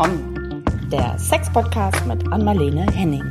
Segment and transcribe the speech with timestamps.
[0.00, 3.24] Komm, der Sex-Podcast mit Anmalene Henning.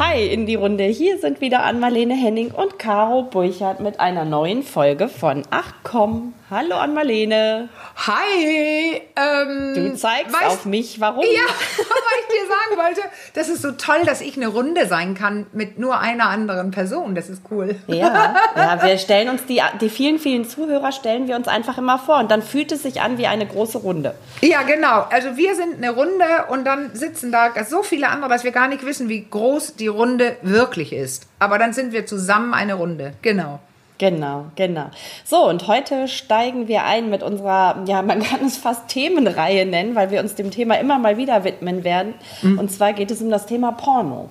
[0.00, 0.82] Hi in die Runde.
[0.82, 6.34] Hier sind wieder Anmalene Henning und Caro Burchardt mit einer neuen Folge von Ach komm.
[6.54, 7.70] Hallo Anmalene.
[7.96, 9.00] Hi!
[9.16, 11.24] Ähm, du zeigst weißt, auf mich, warum?
[11.24, 11.30] Ja,
[11.78, 13.00] weil ich dir sagen wollte,
[13.32, 17.14] das ist so toll, dass ich eine Runde sein kann mit nur einer anderen Person.
[17.14, 17.76] Das ist cool.
[17.86, 21.98] Ja, ja wir stellen uns die, die vielen, vielen Zuhörer stellen wir uns einfach immer
[21.98, 24.14] vor und dann fühlt es sich an wie eine große Runde.
[24.42, 25.06] Ja, genau.
[25.08, 28.68] Also wir sind eine Runde und dann sitzen da so viele andere, dass wir gar
[28.68, 31.28] nicht wissen, wie groß die Runde wirklich ist.
[31.38, 33.14] Aber dann sind wir zusammen eine Runde.
[33.22, 33.58] Genau.
[34.02, 34.86] Genau, genau.
[35.24, 39.94] So, und heute steigen wir ein mit unserer, ja, man kann es fast Themenreihe nennen,
[39.94, 42.14] weil wir uns dem Thema immer mal wieder widmen werden.
[42.42, 42.58] Mhm.
[42.58, 44.28] Und zwar geht es um das Thema Porno.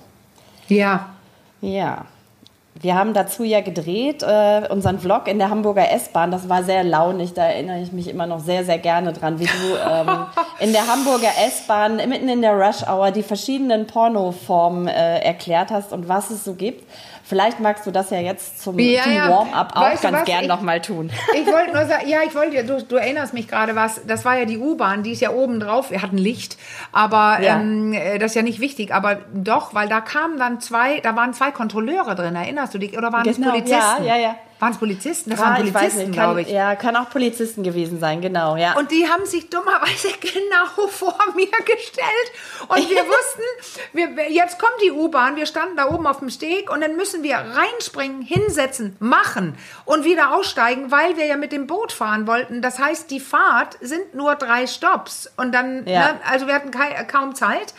[0.68, 1.14] Ja.
[1.62, 2.04] Ja.
[2.82, 6.30] Wir haben dazu ja gedreht, äh, unseren Vlog in der Hamburger S-Bahn.
[6.30, 9.46] Das war sehr launig, da erinnere ich mich immer noch sehr, sehr gerne dran, wie
[9.46, 10.26] du ähm,
[10.60, 15.94] in der Hamburger S-Bahn mitten in der Rush Hour die verschiedenen Pornoformen äh, erklärt hast
[15.94, 16.84] und was es so gibt.
[17.24, 21.10] Vielleicht magst du das ja jetzt zum, ja, zum Warm-up auch ganz gern nochmal tun.
[21.34, 24.36] Ich wollte nur sagen, ja, ich wollte, du, du erinnerst mich gerade was, das war
[24.36, 26.56] ja die U-Bahn, die ist ja oben drauf, wir hatten Licht,
[26.92, 27.60] aber ja.
[27.60, 31.16] ähm, äh, das ist ja nicht wichtig, aber doch, weil da kamen dann zwei, da
[31.16, 32.96] waren zwei Kontrolleure drin, erinnerst du dich?
[32.96, 34.04] Oder waren genau, das Polizisten?
[34.04, 34.34] Ja, ja, ja.
[34.62, 35.30] Waren es Polizisten?
[35.30, 36.48] Das ja, waren Polizisten, glaube ich.
[36.48, 38.54] Ja, kann auch Polizisten gewesen sein, genau.
[38.54, 38.74] Ja.
[38.74, 42.06] Und die haben sich dummerweise genau vor mir gestellt.
[42.68, 46.70] Und wir wussten, wir, jetzt kommt die U-Bahn, wir standen da oben auf dem Steg
[46.70, 51.66] und dann müssen wir reinspringen, hinsetzen, machen und wieder aussteigen, weil wir ja mit dem
[51.66, 52.62] Boot fahren wollten.
[52.62, 55.28] Das heißt, die Fahrt sind nur drei Stops.
[55.36, 56.12] Und dann, ja.
[56.12, 56.70] ne, also wir hatten
[57.08, 57.74] kaum Zeit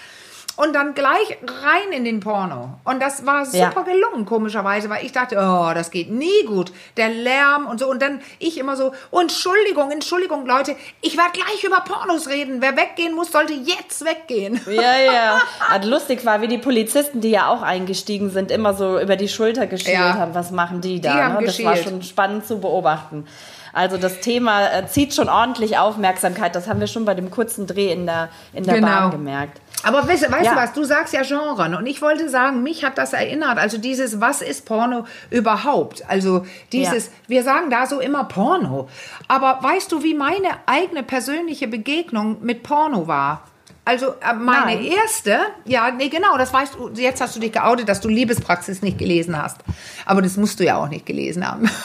[0.55, 2.75] und dann gleich rein in den Porno.
[2.83, 3.81] Und das war super ja.
[3.81, 6.71] gelungen, komischerweise, weil ich dachte, oh, das geht nie gut.
[6.95, 7.89] Der Lärm und so.
[7.89, 12.61] Und dann ich immer so, oh, Entschuldigung, Entschuldigung, Leute, ich werde gleich über Pornos reden.
[12.61, 14.61] Wer weggehen muss, sollte jetzt weggehen.
[14.67, 15.41] Ja, ja.
[15.69, 19.29] Also lustig war, wie die Polizisten, die ja auch eingestiegen sind, immer so über die
[19.29, 20.15] Schulter geschielt ja.
[20.15, 21.13] haben, was machen die da.
[21.13, 21.45] Die haben ne?
[21.45, 23.25] Das war schon spannend zu beobachten.
[23.73, 26.55] Also das Thema äh, zieht schon ordentlich Aufmerksamkeit.
[26.55, 28.87] Das haben wir schon bei dem kurzen Dreh in der, in der genau.
[28.87, 29.59] Bahn gemerkt.
[29.83, 30.53] Aber weißt, weißt ja.
[30.53, 33.77] du was, du sagst ja Genre und ich wollte sagen, mich hat das erinnert, also
[33.77, 36.09] dieses, was ist Porno überhaupt?
[36.09, 37.11] Also dieses, ja.
[37.27, 38.87] wir sagen da so immer Porno.
[39.27, 43.43] Aber weißt du, wie meine eigene persönliche Begegnung mit Porno war?
[43.85, 44.83] Also äh, meine Nein.
[44.85, 48.81] erste, ja, nee, genau, das weißt du, jetzt hast du dich geoutet, dass du Liebespraxis
[48.81, 49.59] nicht gelesen hast.
[50.05, 51.69] Aber das musst du ja auch nicht gelesen haben.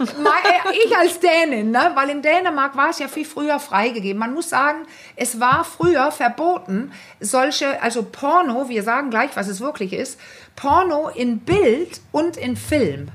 [0.00, 1.90] Äh, ich als Dänin, ne?
[1.96, 4.20] weil in Dänemark war es ja viel früher freigegeben.
[4.20, 4.86] Man muss sagen,
[5.16, 10.20] es war früher verboten, solche, also Porno, wir sagen gleich, was es wirklich ist,
[10.54, 13.08] Porno in Bild und in Film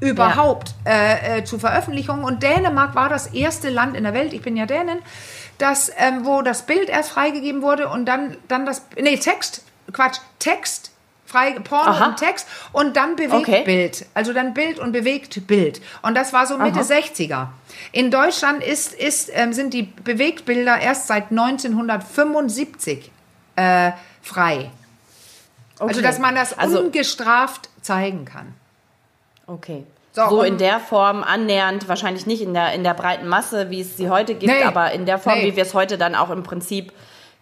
[0.00, 0.92] überhaupt ja.
[0.92, 2.24] äh, äh, zu Veröffentlichung.
[2.24, 4.98] Und Dänemark war das erste Land in der Welt, ich bin ja Dänin,
[5.62, 9.62] das, ähm, wo das Bild erst freigegeben wurde und dann, dann das, nee, Text,
[9.92, 10.90] Quatsch, Text,
[11.30, 12.06] frei, Porno Aha.
[12.06, 13.62] und Text und dann bewegt okay.
[13.64, 14.06] Bild.
[14.14, 15.80] Also dann Bild und bewegt Bild.
[16.02, 16.86] Und das war so Mitte Aha.
[16.86, 17.48] 60er.
[17.92, 23.10] In Deutschland ist, ist, ähm, sind die Bewegtbilder erst seit 1975
[23.56, 23.92] äh,
[24.22, 24.70] frei.
[25.78, 25.88] Also, okay.
[25.88, 28.54] Also, dass man das also, ungestraft zeigen kann.
[29.46, 29.84] Okay.
[30.12, 33.80] So, so in der Form annähernd, wahrscheinlich nicht in der, in der breiten Masse, wie
[33.80, 35.52] es sie heute gibt, nee, aber in der Form, nee.
[35.52, 36.92] wie wir es heute dann auch im Prinzip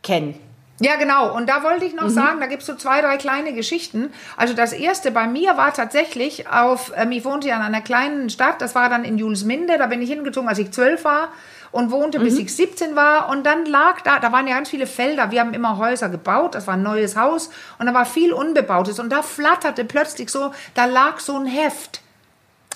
[0.03, 0.39] kennen.
[0.81, 1.34] Ja, genau.
[1.34, 2.11] Und da wollte ich noch mhm.
[2.11, 4.12] sagen, da gibt es so zwei, drei kleine Geschichten.
[4.37, 8.31] Also das erste bei mir war tatsächlich auf, ähm, ich wohnte ja in einer kleinen
[8.31, 11.31] Stadt, das war dann in Julesminde, da bin ich hingezogen, als ich zwölf war
[11.73, 12.43] und wohnte, bis mhm.
[12.43, 13.29] ich 17 war.
[13.29, 15.31] Und dann lag da, da waren ja ganz viele Felder.
[15.31, 16.55] Wir haben immer Häuser gebaut.
[16.55, 17.50] Das war ein neues Haus.
[17.79, 19.00] Und da war viel Unbebautes.
[19.00, 22.03] Und da flatterte plötzlich so, da lag so ein Heft.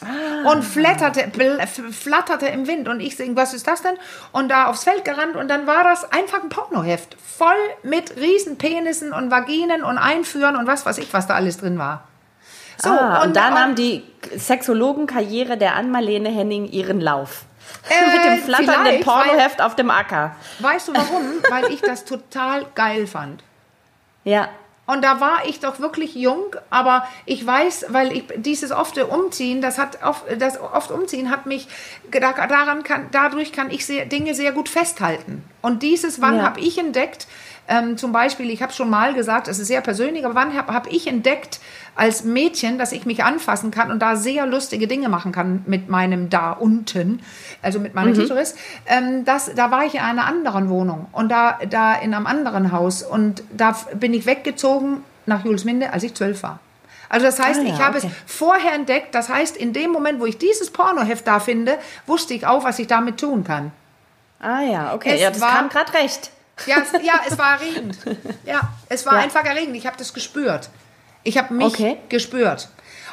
[0.03, 0.51] Ah.
[0.51, 1.31] Und flatterte,
[1.91, 2.89] flatterte im Wind.
[2.89, 3.95] Und ich sing, was ist das denn?
[4.33, 5.37] Und da aufs Feld gerannt.
[5.37, 7.17] Und dann war das einfach ein Pornoheft.
[7.21, 11.79] Voll mit Riesenpenissen und Vaginen und Einführen und was weiß ich, was da alles drin
[11.79, 12.09] war.
[12.79, 14.03] So, ah, und, und da nahm die
[14.37, 17.45] Sexologenkarriere der Ann-Marlene Henning ihren Lauf.
[17.89, 20.35] Äh, mit dem flatternden Pornoheft weil, auf dem Acker.
[20.59, 21.23] Weißt du warum?
[21.49, 23.43] weil ich das total geil fand.
[24.25, 24.49] Ja.
[24.85, 29.63] Und da war ich doch wirklich jung, aber ich weiß, weil ich dieses oft Umziehen,
[29.63, 31.69] das hat oft, das oft Umziehen hat mich
[32.11, 35.45] daran kann, dadurch kann ich sehr, Dinge sehr gut festhalten.
[35.61, 36.43] Und dieses, wann ja.
[36.43, 37.29] habe ich entdeckt,
[37.69, 40.75] ähm, zum Beispiel, ich habe schon mal gesagt, es ist sehr persönlich, aber wann habe
[40.75, 41.61] hab ich entdeckt
[41.95, 45.89] als Mädchen, dass ich mich anfassen kann und da sehr lustige Dinge machen kann mit
[45.89, 47.21] meinem da unten,
[47.61, 48.15] also mit meinem mhm.
[48.15, 48.55] Klitoris.
[48.87, 52.73] Ähm, das, da war ich in einer anderen Wohnung und da, da in einem anderen
[52.73, 56.61] Haus und da bin ich weggezogen nach Julesminde, als ich zwölf war.
[57.09, 58.11] Also das heißt, Ah, ja, ich habe okay.
[58.27, 59.15] es vorher entdeckt.
[59.15, 62.79] Das heißt, in dem Moment, wo ich dieses Pornoheft da finde, wusste ich auch, was
[62.79, 63.71] ich damit tun kann.
[64.41, 65.11] Ah ja, okay.
[65.17, 66.31] Es ja, das war- kam gerade recht.
[66.67, 67.99] Ja, es, ja, es war erregend.
[68.47, 69.21] Ja, es war Ja.
[69.21, 69.77] einfach erregend.
[69.77, 70.71] Ich habe das gespürt.
[71.25, 71.97] Ich habe mich Okay.
[72.09, 72.69] gespürt.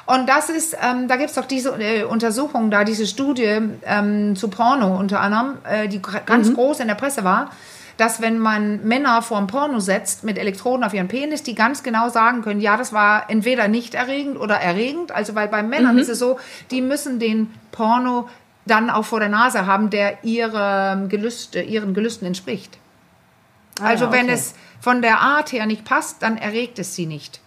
[0.06, 4.36] Und das ist, ähm, da gibt es doch diese äh, Untersuchung da, diese Studie ähm,
[4.36, 7.52] zu Porno unter anderem, äh, die ganz groß in der Presse war,
[7.98, 11.84] dass wenn man Männer vor ein Porno setzt mit Elektroden auf ihren Penis, die ganz
[11.84, 15.12] genau sagen können, ja, das war entweder nicht erregend oder erregend.
[15.12, 16.40] Also weil bei Männern ist es so,
[16.72, 18.28] die müssen den Porno
[18.66, 22.80] dann auch vor der Nase haben, der ihre Gelüste, ihren Gelüsten entspricht.
[23.82, 24.34] Also Ah, ja, wenn okay.
[24.34, 27.42] es von der Art her nicht passt, dann erregt es sie nicht.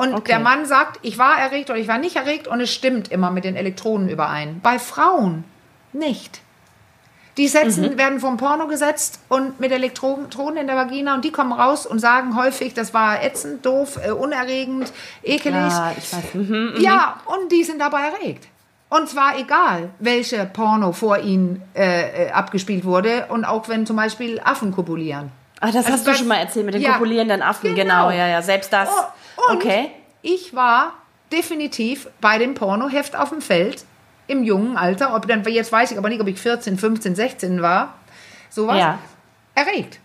[0.00, 0.28] Und Okay.
[0.32, 3.30] der Mann sagt, ich war erregt oder ich war nicht erregt und es stimmt immer
[3.30, 4.60] mit den Elektronen überein.
[4.62, 5.44] Bei Frauen
[5.92, 6.40] nicht.
[7.36, 7.98] Die setzen, Mhm.
[7.98, 11.98] werden vom Porno gesetzt und mit Elektroden in der Vagina und die kommen raus und
[11.98, 14.92] sagen häufig, das war ätzend, doof, äh, unerregend,
[15.22, 15.54] ekelig.
[15.54, 16.34] Ja, ich weiß.
[16.34, 16.74] Mhm.
[16.78, 18.48] Ja, und die sind dabei erregt.
[18.88, 23.96] Und zwar egal, welche Porno vor ihnen äh, äh, abgespielt wurde und auch wenn zum
[23.96, 25.30] Beispiel Affen kopulieren.
[25.60, 27.74] Ah, das Also hast du schon mal erzählt mit den Ja, kopulierenden Affen.
[27.74, 28.08] genau.
[28.08, 28.10] Genau.
[28.10, 28.88] ja, ja, selbst das.
[28.88, 29.04] Oh,
[29.48, 29.90] und okay.
[30.22, 30.92] ich war
[31.32, 33.84] definitiv bei dem Pornoheft auf dem Feld
[34.26, 35.14] im jungen Alter.
[35.14, 37.94] Ob jetzt weiß ich aber nicht, ob ich 14, 15, 16 war.
[38.50, 38.78] Sowas.
[38.78, 38.98] Ja.
[39.54, 40.00] Erregt.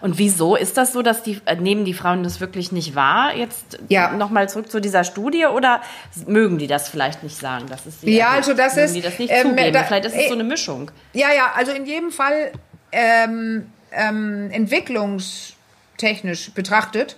[0.00, 3.34] Und wieso ist das so, dass die äh, nehmen die Frauen das wirklich nicht wahr?
[3.36, 4.12] Jetzt Ja.
[4.12, 5.82] nochmal zurück zu dieser Studie oder
[6.26, 7.66] mögen die das vielleicht nicht sagen?
[7.68, 8.36] Das ist Ja, erregt?
[8.48, 9.72] also das mögen ist, die das nicht ähm, zugeben.
[9.74, 10.90] da- vielleicht ist es äh, so eine Mischung.
[11.12, 12.52] Ja, ja, also in jedem Fall
[12.92, 17.16] ähm, ähm, entwicklungstechnisch betrachtet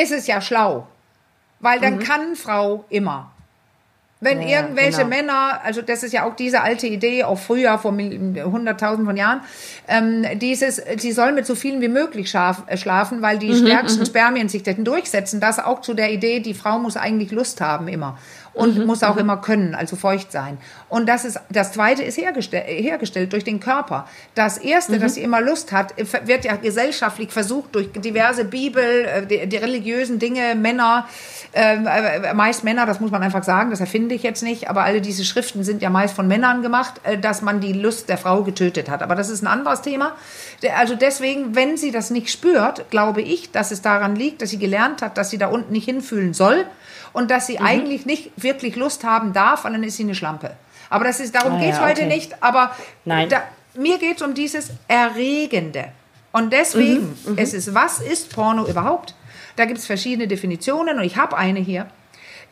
[0.00, 0.86] ist es ja schlau.
[1.60, 3.30] Weil dann kann Frau immer.
[4.22, 4.48] Wenn Mhm.
[4.48, 5.08] Ja, irgendwelche genau.
[5.08, 9.40] Männer, also das ist ja auch diese alte Idee, auch früher, vor hunderttausend von Jahren,
[9.88, 13.54] ähm, dieses, sie soll mit so vielen wie möglich schlaf, äh, schlafen, weil Mhm, die
[13.54, 15.40] stärksten Spermien sich dann durchsetzen.
[15.40, 18.18] Das auch zu der Idee, die Frau muss eigentlich Lust haben immer
[18.52, 20.58] und Mhm, muss auch immer können, also feucht sein.
[20.88, 24.06] Und das ist, das zweite ist hergestell, hergestellt durch den Körper.
[24.34, 25.00] Das erste, Mhm.
[25.00, 25.94] dass sie immer Lust hat,
[26.26, 31.06] wird ja gesellschaftlich versucht durch diverse Bibel, äh, die, die religiösen Dinge, Männer,
[31.52, 34.82] ähm, äh, meist Männer, das muss man einfach sagen, das erfinde ich jetzt nicht, aber
[34.82, 38.18] alle diese Schriften sind ja meist von Männern gemacht, äh, dass man die Lust der
[38.18, 39.02] Frau getötet hat.
[39.02, 40.12] Aber das ist ein anderes Thema.
[40.76, 44.58] Also deswegen, wenn sie das nicht spürt, glaube ich, dass es daran liegt, dass sie
[44.58, 46.66] gelernt hat, dass sie da unten nicht hinfühlen soll
[47.12, 47.66] und dass sie Mhm.
[47.66, 50.56] eigentlich nicht wirklich Lust haben darf, weil dann ist sie eine Schlampe.
[50.88, 52.14] Aber das ist, darum Ah, geht es ja, heute okay.
[52.14, 52.42] nicht.
[52.42, 52.74] Aber
[53.04, 53.28] Nein.
[53.28, 53.42] Da,
[53.74, 55.92] mir geht es um dieses Erregende.
[56.32, 59.14] Und deswegen, Mhm, es ist, was ist Porno überhaupt?
[59.56, 61.86] Da gibt es verschiedene Definitionen und ich habe eine hier.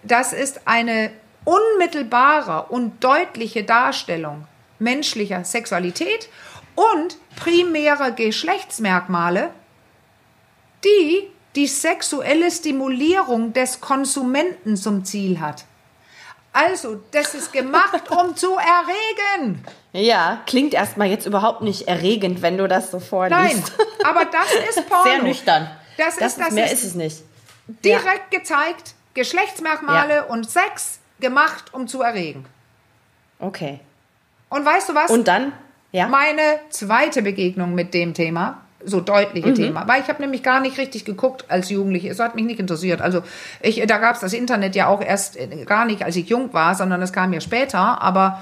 [0.03, 1.11] Das ist eine
[1.45, 4.47] unmittelbare und deutliche Darstellung
[4.81, 6.29] menschlicher Sexualität
[6.75, 9.51] und primäre Geschlechtsmerkmale,
[10.85, 11.29] die
[11.59, 15.65] die sexuelle Stimulierung des Konsumenten zum Ziel hat.
[16.53, 19.65] Also, das ist gemacht, um zu erregen.
[19.93, 23.33] Ja, klingt erstmal jetzt überhaupt nicht erregend, wenn du das so vorliest.
[23.41, 23.63] Nein,
[24.05, 25.03] aber das ist Porno.
[25.05, 25.69] Sehr nüchtern.
[25.97, 27.17] Das das ist- das mehr ist- ist es nicht.
[27.85, 32.47] Direkt gezeigt, Geschlechtsmerkmale und Sex gemacht, um zu erregen.
[33.41, 33.81] Okay.
[34.49, 35.11] Und weißt du was?
[35.11, 35.53] Und dann?
[35.91, 36.07] Ja.
[36.07, 39.05] Meine zweite Begegnung mit dem Thema, so Mhm.
[39.07, 42.09] deutliche Thema, weil ich habe nämlich gar nicht richtig geguckt als Jugendliche.
[42.09, 43.01] Es hat mich nicht interessiert.
[43.01, 43.23] Also
[43.61, 46.53] ich, da gab es das Internet ja auch erst äh, gar nicht, als ich jung
[46.55, 48.01] war, sondern es kam ja später.
[48.01, 48.41] Aber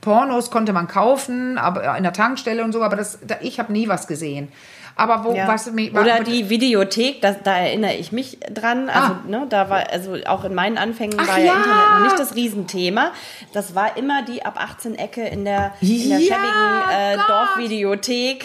[0.00, 2.82] Pornos konnte man kaufen, aber in der Tankstelle und so.
[2.82, 4.48] Aber das, da, ich habe nie was gesehen.
[4.94, 5.46] Aber wo Ja.
[5.46, 8.88] was mich Oder die Videothek, das, da erinnere ich mich dran.
[8.90, 9.20] Also, Ah.
[9.28, 11.52] ne, da war, also auch in meinen Anfängen Ach war ja, ja.
[11.54, 13.12] Internet noch nicht das Riesenthema.
[13.52, 17.16] Das war immer die ab 18 Ecke in der, in der Ja, schäbigen äh.
[17.28, 18.44] Dorfvideothek,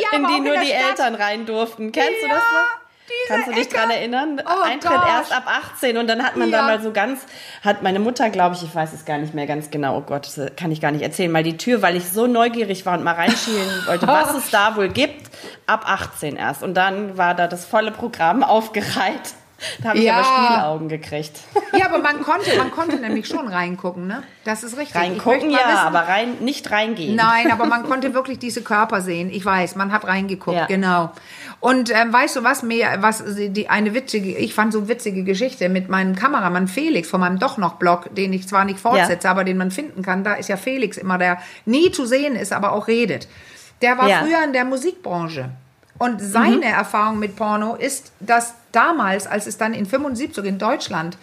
[0.00, 0.90] ja, in die in nur der die Stadt.
[0.90, 1.92] Eltern rein durften.
[1.92, 2.80] Kennst du Ja, das noch?
[3.26, 3.74] Kannst du dich Ecke.
[3.76, 4.40] dran erinnern?
[4.44, 5.08] Oh Eintritt Gott.
[5.08, 6.58] erst ab 18 und dann hat man Ja.
[6.58, 7.20] da mal so ganz,
[7.64, 10.26] hat meine Mutter, glaube ich, ich weiß es gar nicht mehr ganz genau, oh Gott,
[10.36, 13.02] das kann ich gar nicht erzählen, mal die Tür, weil ich so neugierig war und
[13.02, 15.28] mal reinschielen wollte, was es da wohl gibt,
[15.66, 16.62] ab 18 erst.
[16.62, 19.34] Und dann war da das volle Programm aufgereiht.
[19.82, 20.14] Da habe ich Ja.
[20.16, 21.40] aber Spielaugen gekriegt.
[21.78, 24.22] Ja, aber man konnte, man konnte nämlich schon reingucken, ne?
[24.44, 24.96] Das ist richtig.
[24.96, 27.14] Ich Reingucken, ja, wissen- aber rein, nicht reingehen.
[27.14, 29.30] Nein, aber man konnte wirklich diese Körper sehen.
[29.30, 30.66] Ich weiß, man hat reingeguckt, Ja.
[30.66, 31.10] genau.
[31.60, 35.68] Und ähm, weißt du was mir, was die eine witzige, ich fand so witzige Geschichte
[35.68, 39.44] mit meinem Kameramann Felix von meinem doch noch Blog, den ich zwar nicht fortsetze, aber
[39.44, 40.24] den man finden kann.
[40.24, 43.28] Da ist ja Felix immer der nie zu sehen ist, aber auch redet.
[43.82, 44.20] Der war Ja.
[44.22, 45.50] früher in der Musikbranche.
[46.00, 51.18] Und seine Erfahrung mit Porno ist, dass damals, als es dann in 75 in Deutschland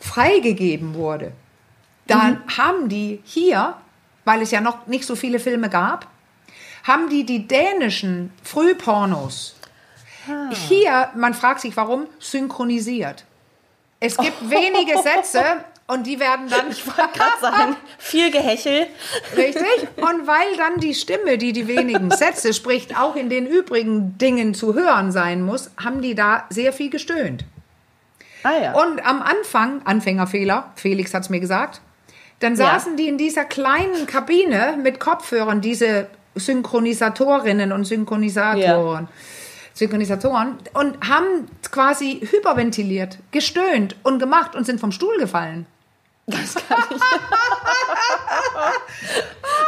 [0.00, 1.32] freigegeben wurde,
[2.06, 3.74] dann haben die hier,
[4.24, 6.06] weil es ja noch nicht so viele Filme gab,
[6.84, 9.58] haben die die dänischen Frühpornos
[10.52, 13.24] hier, man fragt sich warum, synchronisiert.
[14.00, 16.70] Es gibt wenige Sätze und die werden dann.
[16.70, 18.86] Ich wollte gerade sagen, viel Gehechel.
[19.36, 19.64] Richtig.
[19.96, 24.54] Und weil dann die Stimme, die die wenigen Sätze spricht, auch in den übrigen Dingen
[24.54, 27.44] zu hören sein muss, haben die da sehr viel gestöhnt.
[28.44, 28.72] Ah ja.
[28.72, 31.80] Und am Anfang, Anfängerfehler, Felix hat es mir gesagt,
[32.40, 32.66] dann Ja.
[32.78, 39.08] saßen die in dieser kleinen Kabine mit Kopfhörern, diese Synchronisatorinnen und Synchronisatoren.
[39.74, 45.66] Synchronisatoren und haben quasi hyperventiliert, gestöhnt und gemacht und sind vom Stuhl gefallen.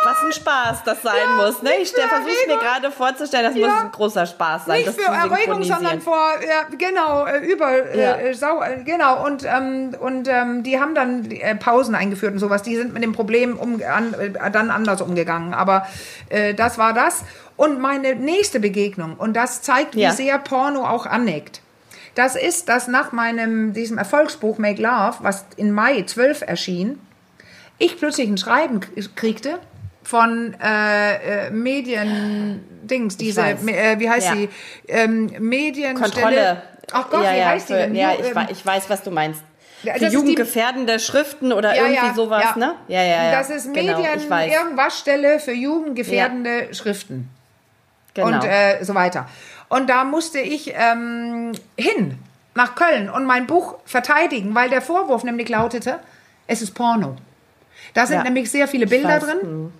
[0.04, 1.62] Was ein Spaß das sein muss.
[1.62, 1.70] Ne?
[1.82, 3.66] Ich versuche es mir gerade vorzustellen, das Ja.
[3.68, 4.76] muss ein großer Spaß sein.
[4.78, 8.14] Nicht das für Erregung, sondern vor, ja, genau, äh, über, Ja.
[8.16, 12.38] äh, sau, äh, genau, und, ähm, und ähm, die haben dann äh, Pausen eingeführt und
[12.38, 15.86] sowas, die sind mit dem Problem um, an, äh, dann anders umgegangen, aber
[16.28, 17.22] äh, das war das.
[17.56, 20.12] Und meine nächste Begegnung, und das zeigt, wie Ja.
[20.12, 21.60] sehr Porno auch aneckt,
[22.14, 27.00] das ist, dass nach meinem, diesem Erfolgsbuch Make Love, was in Mai 12 erschien,
[27.78, 28.80] ich plötzlich ein Schreiben
[29.14, 29.58] kriegte
[30.02, 34.34] von äh, äh, Medien-Dings, diese, äh, wie heißt Ja.
[34.34, 34.48] sie?
[34.88, 36.10] Ähm, Medienstelle.
[36.12, 36.62] Kontrolle.
[36.92, 37.94] Ach Gott, ja, wie ja, heißt die für, denn?
[37.94, 39.42] Ja, ich, ähm, ich weiß, was du meinst.
[39.82, 42.56] Für die- jugendgefährdende Schriften oder ja, irgendwie ja, sowas, ja.
[42.58, 42.74] ne?
[42.88, 43.30] Ja, ja, ja.
[43.30, 44.52] Das ist genau, Medien, weiß.
[44.52, 47.30] irgendwas Stelle für jugendgefährdende Schriften.
[48.12, 48.26] Genau.
[48.26, 49.28] und äh, so weiter.
[49.70, 52.18] Und da musste ich ähm, hin
[52.54, 56.00] nach Köln und mein Buch verteidigen, weil der Vorwurf nämlich lautete,
[56.46, 57.16] es ist Porno.
[57.94, 58.24] Da sind Ja.
[58.24, 59.24] nämlich sehr viele Bilder weiß.
[59.24, 59.72] drin.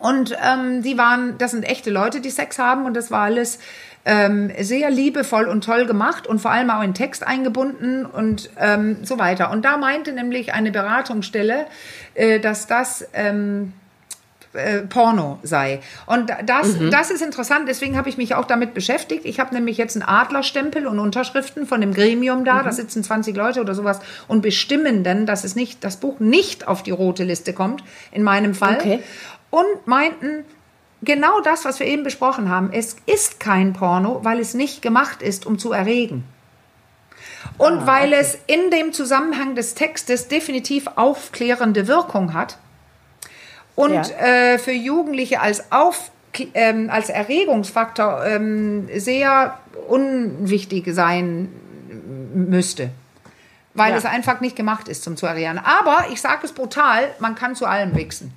[0.00, 3.58] Und ähm, die waren, das sind echte Leute, die Sex haben und das war alles
[4.06, 8.98] ähm, sehr liebevoll und toll gemacht und vor allem auch in Text eingebunden und ähm,
[9.04, 9.50] so weiter.
[9.50, 11.66] Und da meinte nämlich eine Beratungsstelle,
[12.14, 13.72] äh, dass das ähm,
[14.56, 15.80] äh, Porno sei.
[16.06, 19.24] Und das, das ist interessant, deswegen habe ich mich auch damit beschäftigt.
[19.24, 23.36] Ich habe nämlich jetzt einen Adlerstempel und Unterschriften von dem Gremium da, da sitzen 20
[23.36, 27.24] Leute oder sowas und bestimmen dann, dass es nicht, das Buch nicht auf die rote
[27.24, 28.76] Liste kommt, in meinem Fall.
[28.76, 29.00] Okay.
[29.50, 30.44] Und meinten,
[31.02, 35.22] genau das, was wir eben besprochen haben, es ist kein Porno, weil es nicht gemacht
[35.22, 36.24] ist, um zu erregen.
[37.58, 42.58] Und weil es in dem Zusammenhang des Textes definitiv aufklärende Wirkung hat
[43.76, 44.02] und Ja.
[44.18, 46.10] äh, für Jugendliche als, auf,
[46.54, 51.48] ähm, als Erregungsfaktor ähm, sehr unwichtig sein
[52.34, 52.90] müsste.
[53.74, 53.98] Weil Ja.
[53.98, 55.58] es einfach nicht gemacht ist zum zu erregen.
[55.62, 58.32] Aber ich sage es brutal, man kann zu allem wichsen.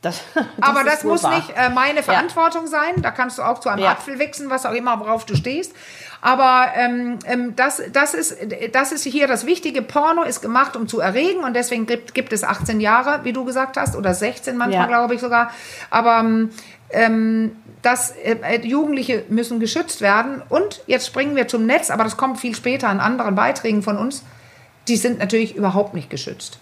[0.02, 0.22] Das,
[0.62, 1.36] Aber ist das muss wahr.
[1.36, 3.02] nicht äh, meine Verantwortung sein.
[3.02, 3.90] Da kannst du auch zu einem Ja.
[3.90, 5.74] Apfel wichsen, was auch immer, worauf du stehst.
[6.22, 8.36] Aber ähm, ähm, das, das, ist,
[8.72, 9.82] das ist hier das Wichtige.
[9.82, 11.44] Porno ist gemacht, um zu erregen.
[11.44, 14.86] Und deswegen gibt, gibt es 18 Jahre, wie du gesagt hast, oder 16 manchmal, Ja.
[14.86, 15.50] glaube ich sogar.
[15.90, 16.24] Aber
[16.90, 20.42] ähm, das, äh, Jugendliche müssen geschützt werden.
[20.48, 23.98] Und jetzt springen wir zum Netz, aber das kommt viel später in anderen Beiträgen von
[23.98, 24.22] uns.
[24.88, 26.58] Die sind natürlich überhaupt nicht geschützt.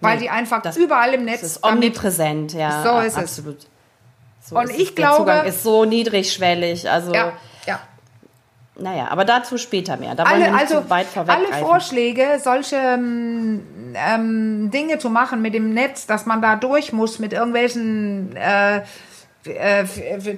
[0.00, 2.82] Weil Nee, die einfach das- überall im Netz Das ist omnipräsent, ja.
[2.82, 3.16] So ist es.
[3.16, 3.58] absolut.
[4.44, 4.94] So Und ist ich es.
[4.94, 6.88] Der glaube- Zugang ist so niedrigschwellig.
[6.90, 7.32] Also, Ja,
[7.66, 7.80] ja.
[8.78, 10.14] naja, aber dazu später mehr.
[10.14, 10.84] Da wollen wir Alle, nicht also
[11.26, 11.52] alle.
[11.64, 13.62] Vorschläge, solche ähm,
[13.94, 18.82] ähm, Dinge zu machen mit dem Netz, dass man da durch muss mit irgendwelchen äh,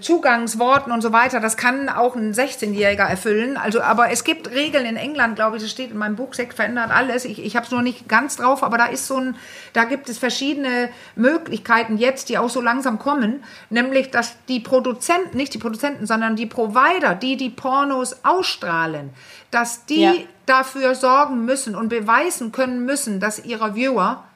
[0.00, 3.56] Zugangsworten und so weiter, das kann auch ein 16-Jähriger erfüllen.
[3.56, 6.54] Also, aber es gibt Regeln in England, glaube ich, das steht in meinem Buch, Sekt
[6.54, 7.24] verändert alles.
[7.24, 9.36] Ich, ich habe es nur nicht ganz drauf, aber da ist so ein,
[9.72, 15.36] da gibt es verschiedene Möglichkeiten jetzt, die auch so langsam kommen, nämlich, dass die Produzenten,
[15.36, 19.10] nicht die Produzenten, sondern die Provider, die die Pornos ausstrahlen,
[19.50, 20.12] dass die Ja.
[20.46, 24.27] dafür sorgen müssen und beweisen können müssen, dass ihre Viewer äh,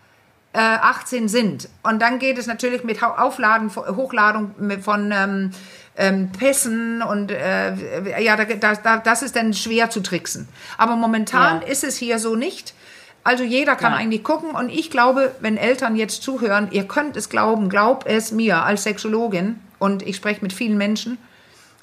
[0.58, 1.68] 18 sind.
[1.82, 5.50] Und dann geht es natürlich mit Aufladen, Hochladung von ähm,
[5.96, 10.48] ähm, Pässen und äh, ja, da, da, da, das ist dann schwer zu tricksen.
[10.78, 11.68] Aber momentan Ja.
[11.68, 12.74] ist es hier so nicht.
[13.24, 14.02] Also jeder kann Nein.
[14.02, 18.32] eigentlich gucken und ich glaube, wenn Eltern jetzt zuhören, ihr könnt es glauben, glaub es
[18.32, 21.18] mir als Sexologin und ich spreche mit vielen Menschen,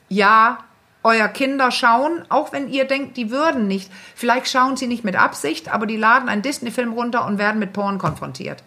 [0.09, 0.57] ja,
[1.03, 3.89] euer Kinder schauen, auch wenn ihr denkt, die würden nicht.
[4.15, 7.72] Vielleicht schauen sie nicht mit Absicht, aber die laden einen Disney-Film runter und werden mit
[7.74, 8.63] Porn konfrontiert.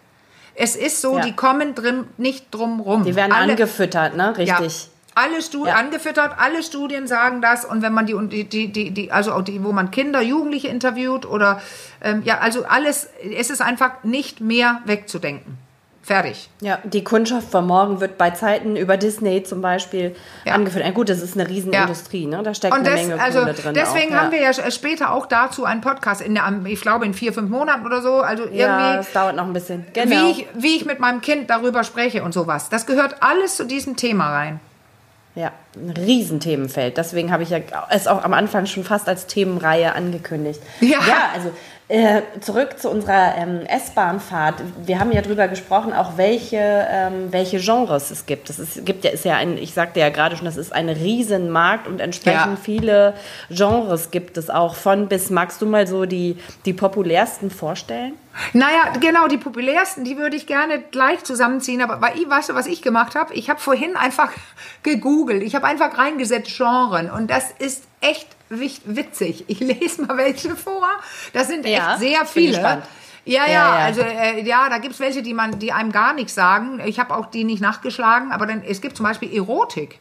[0.54, 1.24] Es ist so, Ja.
[1.24, 3.04] die kommen drin, nicht drum rum.
[3.04, 4.34] Die werden Alle- angefüttert, ne?
[4.38, 4.88] ja, Richtig.
[5.14, 5.74] alle Stu Ja.
[5.74, 9.42] angefüttert, alle Studien sagen das und wenn man die, die, die, die, die also auch
[9.42, 11.60] die, wo man Kinder, Jugendliche interviewt oder
[12.02, 13.08] ähm, ja, also alles,
[13.38, 15.58] es ist einfach nicht mehr wegzudenken.
[16.04, 16.50] Fertig.
[16.60, 20.54] Ja, die Kundschaft von morgen wird bei Zeiten über Disney zum Beispiel Ja.
[20.54, 20.84] angeführt.
[20.84, 22.42] Ja, gut, das ist eine Riesenindustrie, ne?
[22.42, 23.74] Da steckt Und eine das, Menge also Kohle drin.
[23.74, 27.14] deswegen auch, haben wir ja später auch dazu einen Podcast in der, ich glaube in
[27.14, 28.16] vier, fünf Monaten oder so.
[28.16, 29.86] Also Ja, irgendwie, das dauert noch ein bisschen.
[29.92, 30.10] Genau.
[30.10, 32.68] wie, ich, wie ich mit meinem Kind darüber spreche und sowas.
[32.68, 34.58] Das gehört alles zu diesem Thema rein.
[35.36, 36.96] Ja, ein Riesenthemenfeld.
[36.98, 37.58] Deswegen habe ich ja
[37.90, 40.60] es auch am Anfang schon fast als Themenreihe angekündigt.
[40.80, 40.98] Ja.
[41.06, 41.52] ja also
[41.92, 44.54] äh, zurück zu unserer ähm, S-Bahn-Fahrt.
[44.86, 48.48] Wir haben ja darüber gesprochen, auch welche, ähm, welche Genres es gibt.
[48.48, 50.88] Das ist, gibt ja, ist ja ein, ich sagte ja gerade schon, das ist ein
[50.88, 52.56] Riesenmarkt und entsprechend Ja.
[52.56, 53.14] viele
[53.50, 55.28] Genres gibt es auch von bis.
[55.28, 58.14] Magst du mal so die, die populärsten vorstellen?
[58.54, 61.82] Naja, genau, die populärsten, die würde ich gerne gleich zusammenziehen.
[61.82, 63.34] Aber weil, weißt du, was ich gemacht habe?
[63.34, 64.30] Ich habe vorhin einfach
[64.82, 65.42] gegoogelt.
[65.42, 67.10] Ich habe einfach reingesetzt Genren.
[67.10, 68.28] Und das ist echt
[68.60, 69.44] witzig.
[69.48, 70.88] Ich lese mal welche vor.
[71.32, 72.58] Das sind echt Ja, sehr bin viele.
[72.60, 72.82] Ja,
[73.24, 73.70] ja, Ja, ja.
[73.84, 76.80] also äh, ja, da gibt's welche, die man, die einem gar nichts sagen.
[76.84, 80.00] Ich habe auch die nicht nachgeschlagen, aber dann, es gibt zum Beispiel Erotik.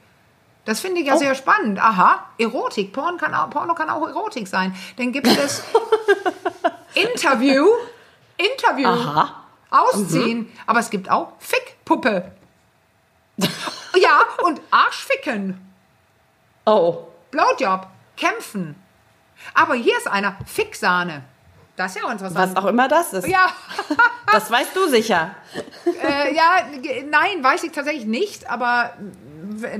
[0.66, 1.80] Das finde ich ja sehr spannend.
[1.80, 2.94] Aha, Erotik.
[2.94, 4.76] Porn kann auch, Porno kann auch Erotik sein.
[4.98, 5.64] Dann gibt es
[6.94, 7.68] Interview.
[8.38, 8.88] Interview.
[8.88, 9.44] Aha.
[9.72, 10.52] Ausziehen.
[10.68, 12.32] Aber es gibt auch Fickpuppe.
[13.38, 15.60] ja, und Arschficken.
[16.66, 17.88] Oh, Blowjob.
[18.22, 18.76] Kämpfen.
[19.54, 20.38] Aber hier ist einer.
[20.46, 21.24] Ficksahne.
[21.76, 22.56] Das ist ja interessant.
[22.56, 23.28] was auch immer das ist.
[23.28, 23.48] Ja,
[24.32, 25.36] Das weißt du sicher.
[25.86, 26.60] äh, ja,
[27.10, 28.94] nein, weiß ich tatsächlich nicht, aber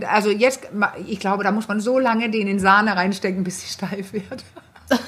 [0.10, 0.68] also jetzt,
[1.08, 4.44] ich glaube, da muss man so lange den in Sahne reinstecken, bis sie steif wird.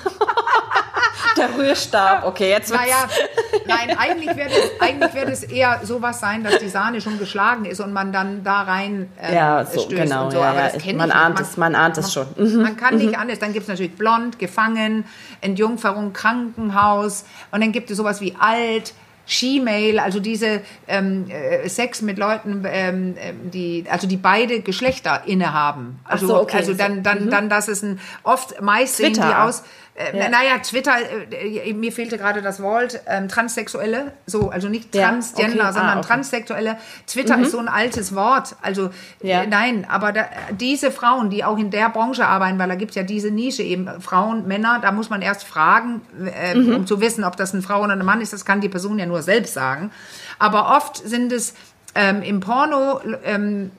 [1.37, 2.25] Der Rührstab.
[2.25, 2.83] Okay, jetzt wird's.
[2.83, 3.07] Naja,
[3.67, 7.65] nein, eigentlich wird es, eigentlich wird es eher sowas sein, dass die Sahne schon geschlagen
[7.65, 10.37] ist und man dann da rein äh, Ja, so, stößt genau, und so.
[10.39, 12.27] ja, Aber ja, das ich- kenn man ich ahnt es, man ahnt es schon.
[12.37, 12.61] Mhm.
[12.61, 13.39] Man kann nicht anders.
[13.39, 15.05] Dann gibt es natürlich blond, gefangen,
[15.41, 18.93] Entjungferung, Krankenhaus und dann gibt es sowas wie alt.
[19.25, 25.21] She-Mail, also diese ähm, äh, Sex mit Leuten, ähm, ähm, die also die beide Geschlechter
[25.25, 26.01] innehaben.
[26.03, 26.57] Also, so, okay.
[26.57, 29.45] also dann dann dann das ist ein oft meist sehen die Twitter.
[29.45, 29.63] aus.
[29.95, 30.29] Äh, Ja.
[30.29, 30.93] Naja, Twitter,
[31.31, 35.63] äh, mir fehlte gerade das Wort, ähm, Transsexuelle, so, also nicht Ja, Transgender, okay.
[35.67, 36.07] Ah, sondern okay.
[36.07, 36.77] Transsexuelle.
[37.05, 38.89] Twitter ist so ein altes Wort, also
[39.21, 39.43] Ja.
[39.43, 42.91] äh, nein, aber da, diese Frauen, die auch in der Branche arbeiten, weil da gibt
[42.91, 46.01] es ja diese Nische eben, Frauen, Männer, da muss man erst fragen,
[46.41, 46.75] äh, Mhm.
[46.75, 48.97] um zu wissen, ob das eine Frau oder ein Mann ist, das kann die Person
[48.97, 49.91] ja nur selbst sagen.
[50.39, 51.53] Aber oft sind es
[51.95, 53.69] ähm, im Porno ähm,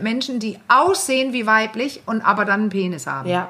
[0.00, 3.28] Menschen, die aussehen wie weiblich und aber dann einen Penis haben.
[3.28, 3.48] Ja.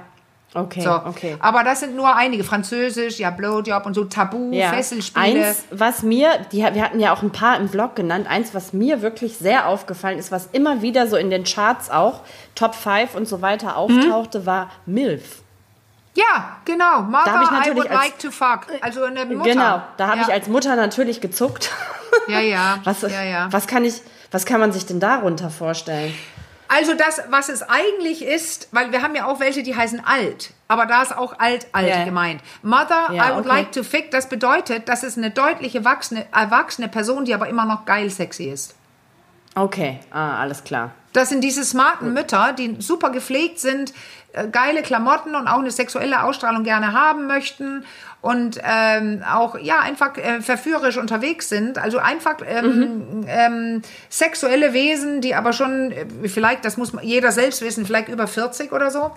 [0.54, 1.36] Okay, So, okay.
[1.40, 2.42] aber das sind nur einige.
[2.42, 4.70] Französisch, ja, Blowjob und so Tabu, Ja.
[4.70, 5.46] Fesselspiele.
[5.46, 8.72] Eins, was mir, die, wir hatten ja auch ein paar im Vlog genannt, eins, was
[8.72, 12.20] mir wirklich sehr aufgefallen ist, was immer wieder so in den Charts auch,
[12.54, 15.42] Top 5 und so weiter auftauchte, war MILF.
[16.14, 17.02] Ja, genau.
[17.02, 18.60] Mother, ich I natürlich would als- like to fuck.
[18.80, 19.50] Also eine Mutter.
[19.50, 20.22] Genau, da habe ja.
[20.28, 21.70] ich als Mutter natürlich gezuckt.
[22.26, 22.78] Ja, ja.
[22.84, 23.48] Was, ja, ja.
[23.50, 26.12] was kann ich, was kann man sich denn darunter vorstellen?
[26.68, 30.50] Also das, was es eigentlich ist, weil wir haben ja auch welche, die heißen alt.
[30.68, 32.04] Aber da ist auch alt, alt Ja.
[32.04, 32.42] gemeint.
[32.62, 33.48] Mother, Ja, I would okay.
[33.48, 37.64] like to fick, das bedeutet, das ist eine deutlich erwachsene, erwachsene Person, die aber immer
[37.64, 38.74] noch geil sexy ist.
[39.54, 40.92] Okay, ah, alles klar.
[41.14, 43.94] Das sind diese smarten Mütter, die super gepflegt sind,
[44.34, 47.84] äh, geile Klamotten und auch eine sexuelle Ausstrahlung gerne haben möchten
[48.20, 51.78] und ähm, auch ja einfach äh, verführerisch unterwegs sind.
[51.78, 57.62] Also einfach ähm, ähm, sexuelle Wesen, die aber schon äh, vielleicht, das muss jeder selbst
[57.62, 59.10] wissen, vielleicht über 40 oder so.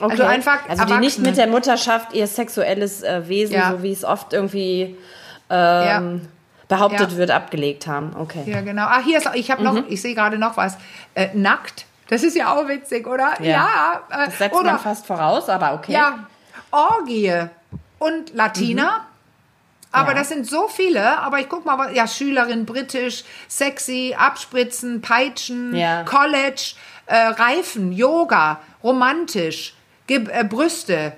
[0.00, 0.10] Okay.
[0.12, 3.70] Also einfach also die nicht mit der Mutterschaft ihr sexuelles äh, Wesen, Ja.
[3.72, 4.96] so wie es oft irgendwie
[5.50, 6.28] ähm,
[6.68, 7.16] behauptet Ja.
[7.16, 8.14] wird, abgelegt haben.
[8.18, 8.44] Okay.
[8.46, 8.82] Ja, genau.
[8.84, 9.74] Ah, hier ist, ich habe Mhm.
[9.74, 10.76] noch, ich sehe gerade noch was.
[11.14, 11.86] Äh, nackt.
[12.10, 13.34] Das ist ja auch witzig, oder?
[13.40, 14.02] Ja.
[14.10, 15.92] äh, Das setzt oder, man fast voraus, aber okay.
[15.92, 16.20] Ja,
[16.70, 17.32] Orgie
[17.98, 19.06] und Latina.
[19.90, 20.16] Aber Mhm.
[20.16, 20.18] Ja.
[20.20, 25.74] das sind so viele, aber ich guck mal, was- ja, Schülerin, britisch, sexy, abspritzen, peitschen,
[25.74, 26.02] Ja.
[26.04, 26.74] College,
[27.06, 29.74] äh, Reifen, Yoga, romantisch,
[30.06, 31.12] Ge äh, Brüste.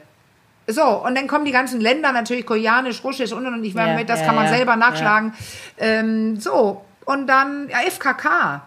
[0.66, 3.64] So, und dann kommen die ganzen Länder natürlich, koreanisch, russisch und und und.
[3.64, 5.34] Ich meine, Ja, mit, das kann man selber nachschlagen.
[5.78, 8.62] Ähm, so, und dann ja, FKK.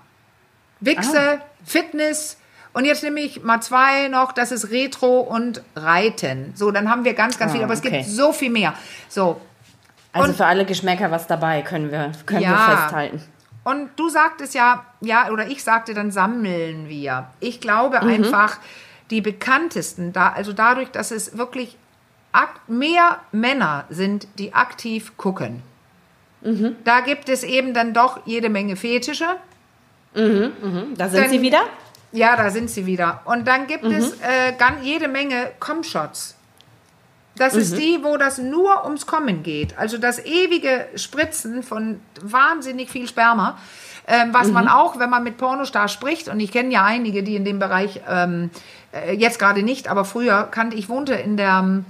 [0.82, 1.46] Wichse, Ah.
[1.66, 2.38] Fitness.
[2.74, 6.54] Und jetzt nehme ich mal zwei noch, das ist Retro und Reiten.
[6.56, 8.00] So, dann haben wir ganz, ganz Ah, viel, aber es okay.
[8.00, 8.74] gibt so viel mehr.
[9.10, 9.40] So,
[10.16, 12.52] Also Und- für alle Geschmäcker was dabei, können wir, können Ja.
[12.52, 13.24] wir festhalten.
[13.64, 17.28] Und du sagtest ja, ja, oder ich sagte, dann sammeln wir.
[17.40, 18.10] Ich glaube Mhm.
[18.10, 18.58] einfach,
[19.10, 21.78] die bekanntesten, da, also dadurch, dass es wirklich
[22.68, 25.64] mehr Männer sind, die aktiv gucken.
[26.42, 26.76] Mhm.
[26.84, 29.26] Da gibt es eben dann doch jede Menge Fetische.
[30.14, 31.62] Da sind Dann- sie wieder.
[32.14, 33.22] Ja, da sind sie wieder.
[33.26, 33.92] Und dann gibt Mhm.
[33.92, 36.36] es äh, ganz, jede Menge Com-Shots.
[37.36, 37.60] Das Mhm.
[37.60, 39.78] ist die, wo das nur ums Kommen geht.
[39.78, 43.58] Also das ewige Spritzen von wahnsinnig viel Sperma.
[44.06, 44.72] Ähm, was man Mhm.
[44.72, 48.02] auch, wenn man mit Pornostars spricht, und ich kenne ja einige, die in dem Bereich,
[48.08, 48.50] ähm,
[48.92, 51.84] äh, jetzt gerade nicht, aber früher kannte ich, wohnte in der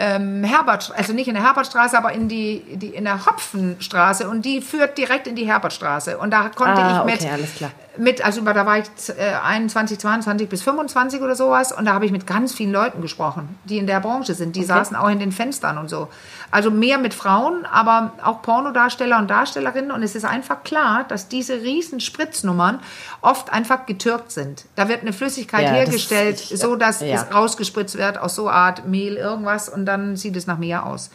[0.00, 4.44] ähm, Herbert, also nicht in der Herbertstraße, aber in, die, die, in der Hopfenstraße und
[4.44, 6.18] die führt direkt in die Herbertstraße.
[6.18, 7.72] Und da konnte Ah, ich mit okay, alles klar.
[7.98, 12.06] Mit, also da war ich äh, 21, 22 bis 25 oder sowas und da habe
[12.06, 14.56] ich mit ganz vielen Leuten gesprochen, die in der Branche sind.
[14.56, 14.68] Die okay.
[14.68, 16.08] saßen auch in den Fenstern und so.
[16.50, 21.28] Also mehr mit Frauen, aber auch Pornodarsteller und Darstellerinnen und es ist einfach klar, dass
[21.28, 22.80] diese riesen Spritznummern
[23.20, 24.64] oft einfach getürkt sind.
[24.76, 27.16] Da wird eine Flüssigkeit ja, hergestellt, das, ich, so dass ja.
[27.16, 31.10] es rausgespritzt wird aus so Art Mehl, irgendwas und dann sieht es nach mehr aus.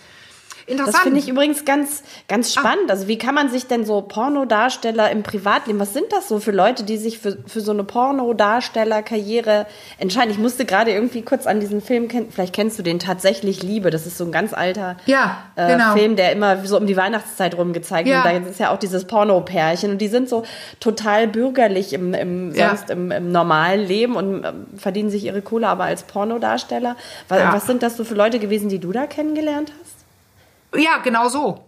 [0.66, 0.96] Interessant.
[0.96, 2.62] Das finde ich übrigens ganz, ganz ah.
[2.62, 2.90] spannend.
[2.90, 2.94] Ah.
[2.94, 6.52] Also wie kann man sich denn so Pornodarsteller im Privatleben, was sind das so für
[6.52, 9.66] Leute, die sich für, für so eine Pornodarstellerkarriere
[9.98, 10.32] entscheiden?
[10.32, 13.90] Ich musste gerade irgendwie kurz an diesen Film kennen, vielleicht kennst du den tatsächlich Liebe.
[13.90, 15.94] Das ist so ein ganz alter ja, äh, genau.
[15.94, 18.24] Film, der immer so um die Weihnachtszeit rum gezeigt wird.
[18.24, 18.32] Ja.
[18.32, 20.44] Und da ist ja auch dieses Porno-Pärchen und die sind so
[20.80, 22.70] total bürgerlich im, im ja.
[22.70, 26.96] sonst im, im, normalen Leben und ähm, verdienen sich ihre Kohle aber als Pornodarsteller.
[27.28, 29.93] Was, was sind das so für Leute gewesen, die du da kennengelernt hast?
[30.76, 31.66] Ja, genau so.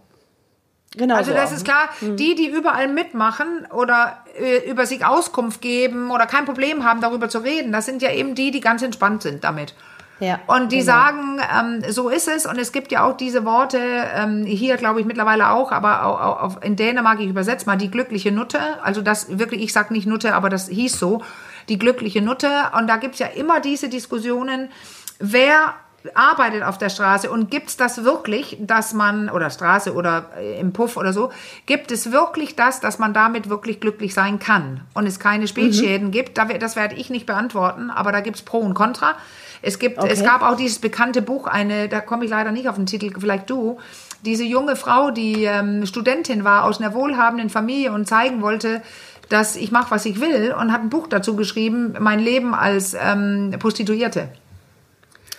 [0.96, 2.16] Genau also so das ist klar, mhm.
[2.16, 7.28] die, die überall mitmachen oder äh, über sich Auskunft geben oder kein Problem haben, darüber
[7.28, 9.74] zu reden, das sind ja eben die, die ganz entspannt sind damit.
[10.18, 10.92] Ja, und die genau.
[10.92, 12.46] sagen, ähm, so ist es.
[12.46, 16.42] Und es gibt ja auch diese Worte, ähm, hier glaube ich mittlerweile auch, aber auch,
[16.42, 18.58] auch in Dänemark, ich übersetze mal, die glückliche Nutte.
[18.82, 21.22] Also das wirklich, ich sag nicht Nutte, aber das hieß so,
[21.68, 22.48] die glückliche Nutte.
[22.78, 24.70] Und da gibt's ja immer diese Diskussionen,
[25.18, 25.74] wer
[26.14, 30.60] arbeitet auf der Straße und gibt es das wirklich, dass man, oder Straße oder äh,
[30.60, 31.30] im Puff oder so,
[31.66, 36.08] gibt es wirklich das, dass man damit wirklich glücklich sein kann und es keine Spätschäden
[36.08, 36.12] mhm.
[36.12, 36.38] gibt?
[36.38, 39.14] Das werde ich nicht beantworten, aber da gibt es Pro und Contra.
[39.62, 40.08] Es, gibt, okay.
[40.10, 43.12] es gab auch dieses bekannte Buch, eine, da komme ich leider nicht auf den Titel,
[43.18, 43.78] vielleicht du,
[44.24, 48.82] diese junge Frau, die ähm, Studentin war aus einer wohlhabenden Familie und zeigen wollte,
[49.28, 52.94] dass ich mache, was ich will und hat ein Buch dazu geschrieben, mein Leben als
[52.94, 54.28] ähm, Prostituierte.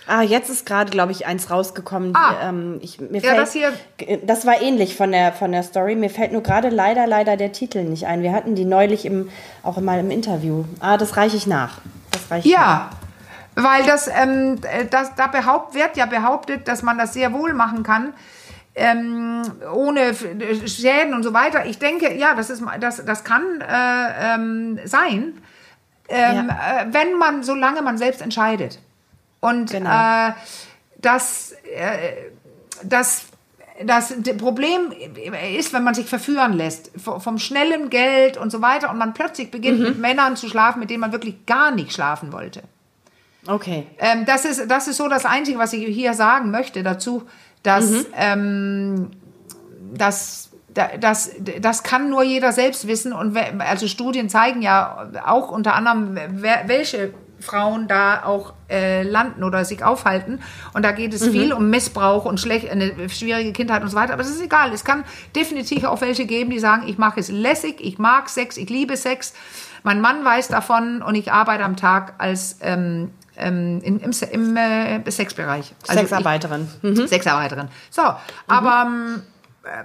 [0.08, 2.16] Ah, jetzt ist gerade, glaube ich, eins rausgekommen.
[2.16, 3.72] Ah, ähm, ich, mir ja, fällt, das hier.
[4.24, 5.96] Das war ähnlich von der, von der Story.
[5.96, 8.22] Mir fällt nur gerade leider, leider der Titel nicht ein.
[8.22, 9.28] Wir hatten die neulich im,
[9.62, 10.64] auch mal im Interview.
[10.80, 11.82] Ah, das reiche ich nach.
[12.10, 12.90] Das reiche ja.
[13.54, 13.64] Nach.
[13.64, 14.58] Weil das, ähm,
[14.90, 18.14] das da behaupt, wird ja behauptet, dass man das sehr wohl machen kann,
[18.76, 19.42] ähm,
[19.74, 21.66] ohne Schäden und so weiter.
[21.66, 25.34] Ich denke, ja, das, ist, das, das kann äh, ähm, sein,
[26.08, 26.82] ähm, ja.
[26.82, 28.78] äh, wenn man, solange man selbst entscheidet.
[29.40, 30.28] Und genau.
[30.28, 30.32] äh,
[30.98, 32.30] das, äh,
[32.82, 33.26] das,
[33.84, 34.92] das Problem
[35.56, 39.50] ist, wenn man sich verführen lässt vom schnellen Geld und so weiter und man plötzlich
[39.50, 39.84] beginnt mhm.
[39.84, 42.62] mit Männern zu schlafen, mit denen man wirklich gar nicht schlafen wollte.
[43.46, 43.86] Okay.
[43.98, 47.22] Ähm, das, ist, das ist so das Einzige, was ich hier sagen möchte dazu,
[47.62, 48.06] dass mhm.
[48.16, 49.10] ähm,
[49.94, 50.50] das,
[51.00, 53.12] das, das kann nur jeder selbst wissen.
[53.12, 56.18] Und also Studien zeigen ja auch unter anderem,
[56.66, 60.40] welche Frauen da auch äh, landen oder sich aufhalten.
[60.74, 61.32] Und da geht es mhm.
[61.32, 64.12] viel um Missbrauch und schlecht, eine schwierige Kindheit und so weiter.
[64.12, 64.72] Aber es ist egal.
[64.72, 68.56] Es kann definitiv auch welche geben, die sagen, ich mache es lässig, ich mag Sex,
[68.56, 69.34] ich liebe Sex.
[69.82, 74.56] Mein Mann weiß davon und ich arbeite am Tag als ähm, ähm, im, im, im
[74.56, 75.72] äh, Sexbereich.
[75.86, 76.68] Also Sexarbeiterin.
[76.82, 77.06] Ich, mhm.
[77.06, 77.68] Sexarbeiterin.
[77.90, 78.08] So, mhm.
[78.48, 79.22] aber ähm,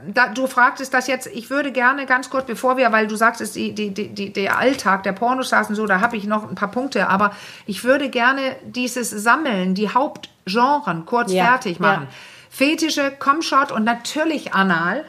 [0.08, 3.56] da, du fragtest das jetzt, ich würde gerne ganz kurz, bevor wir, weil du sagst,
[3.56, 6.72] die, die, die, der Alltag der Pornostars und so, da habe ich noch ein paar
[6.72, 7.32] Punkte, aber
[7.66, 12.08] ich würde gerne dieses Sammeln, die Hauptgenren kurz ja, fertig machen.
[12.10, 12.16] Ja.
[12.50, 15.04] Fetische, Comshot und natürlich Anal.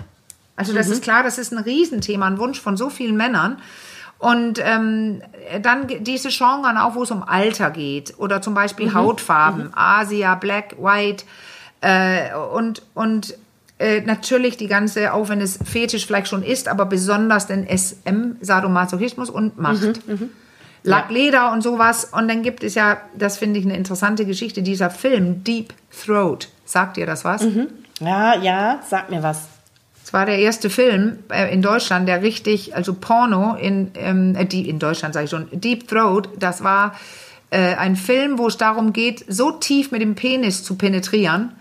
[0.56, 0.92] Also das mhm.
[0.94, 3.58] ist klar, das ist ein Riesenthema, ein Wunsch von so vielen Männern.
[4.18, 5.20] Und ähm,
[5.60, 8.94] dann diese Genren auch, wo es um Alter geht oder zum Beispiel mhm.
[8.94, 9.72] Hautfarben, mhm.
[9.74, 11.24] Asia, Black, White
[11.82, 13.36] äh, und, und
[13.78, 18.36] äh, natürlich die ganze, auch wenn es fetisch vielleicht schon ist, aber besonders den SM,
[18.40, 20.06] Sadomasochismus und Macht.
[20.06, 20.28] Mhm, mh.
[20.86, 22.10] Lack, Leder und sowas.
[22.12, 25.72] Und dann gibt es ja, das finde ich eine interessante Geschichte, dieser Film Deep
[26.04, 26.48] Throat.
[26.66, 27.42] Sagt ihr das was?
[27.42, 27.68] Mhm.
[28.00, 29.48] Ja, ja, sagt mir was.
[30.04, 34.44] Es war der erste Film äh, in Deutschland, der richtig, also Porno in, ähm, äh,
[34.44, 36.94] die, in Deutschland sage ich schon, Deep Throat, das war
[37.50, 41.52] äh, ein Film, wo es darum geht, so tief mit dem Penis zu penetrieren,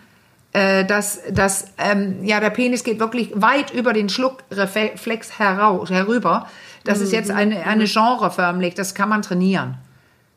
[0.54, 6.48] äh, dass, dass ähm, ja, der Penis geht wirklich weit über den Schluckreflex heraus, herüber.
[6.84, 7.06] Das mhm.
[7.06, 9.78] ist jetzt eine, eine Genre förmlich, das kann man trainieren.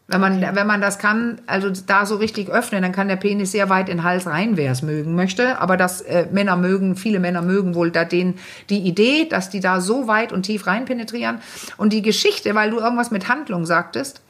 [0.09, 0.51] Wenn man, okay.
[0.55, 3.89] wenn man das kann, also da so richtig öffnen, dann kann der Penis sehr weit
[3.89, 5.61] in den Hals rein, wer es mögen möchte.
[5.61, 8.37] Aber das äh, Männer mögen, viele Männer mögen wohl da den,
[8.71, 11.41] die Idee, dass die da so weit und tief rein penetrieren.
[11.77, 14.23] Und die Geschichte, weil du irgendwas mit Handlung sagtest,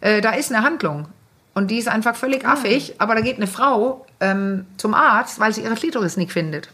[0.00, 1.08] äh, da ist eine Handlung.
[1.54, 5.52] Und die ist einfach völlig affig, aber da geht eine Frau ähm, zum Arzt, weil
[5.52, 6.68] sie ihre Klitoris nicht findet.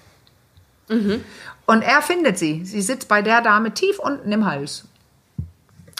[0.88, 1.25] Mhm.
[1.67, 2.64] Und er findet sie.
[2.64, 4.85] Sie sitzt bei der Dame tief unten im Hals.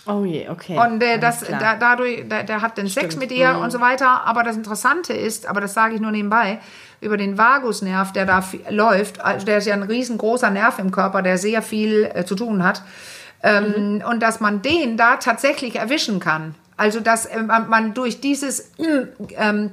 [0.07, 0.79] Oh je, okay.
[0.79, 3.13] Und äh, das, da, dadurch, der, der hat den Stimmt.
[3.13, 3.63] Sex mit ihr mhm.
[3.65, 4.25] und so weiter.
[4.25, 6.61] Aber das Interessante ist, aber das sage ich nur nebenbei,
[7.01, 11.21] über den Vagusnerv, der da läuft, also der ist ja ein riesengroßer Nerv im Körper,
[11.21, 12.83] der sehr viel äh, zu tun hat
[13.43, 14.03] Ähm, mhm.
[14.03, 16.55] Und dass man den da tatsächlich erwischen kann.
[16.79, 19.73] Also dass äh, man durch dieses ähm,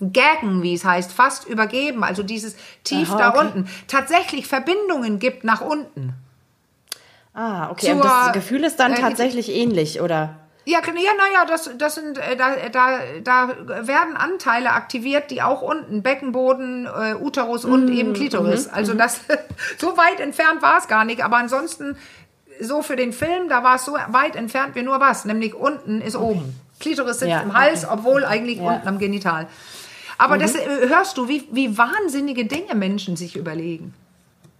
[0.00, 3.38] Gaggen, wie es heißt, fast übergeben, also dieses tief Aha, da okay.
[3.40, 6.14] unten, tatsächlich Verbindungen gibt nach unten.
[7.34, 7.92] Ah, okay.
[7.92, 10.36] Zur, das Gefühl ist dann äh, tatsächlich ähnlich, oder?
[10.66, 15.60] Ja, ja, naja, das, das sind, äh, da, da, da werden Anteile aktiviert, die auch
[15.60, 18.68] unten, Beckenboden, äh, Uterus und mm, eben Klitoris.
[18.68, 19.20] Mm, also das,
[19.78, 21.96] so weit entfernt war es gar nicht, aber ansonsten,
[22.60, 26.00] so für den Film, da war es so weit entfernt wie nur was, nämlich unten
[26.00, 26.24] ist okay.
[26.24, 26.60] oben.
[26.80, 27.94] Klitoris sitzt ja, im Hals, okay.
[27.94, 28.74] obwohl eigentlich ja.
[28.74, 29.46] unten am Genital.
[30.18, 30.40] Aber mhm.
[30.40, 33.94] das äh, hörst du, wie, wie wahnsinnige Dinge Menschen sich überlegen.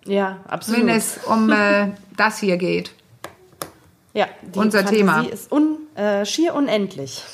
[0.05, 0.83] Ja, absolut.
[0.83, 2.93] Wenn es um äh, das hier geht.
[4.13, 5.23] Ja, unser Fantasie Thema.
[5.23, 7.25] ist un, äh, schier unendlich.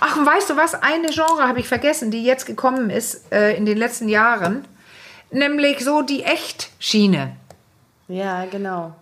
[0.00, 0.74] Ach, und weißt du was?
[0.74, 4.66] Eine Genre habe ich vergessen, die jetzt gekommen ist äh, in den letzten Jahren.
[5.30, 7.36] Nämlich so die Echtschiene.
[8.08, 8.94] Ja, genau.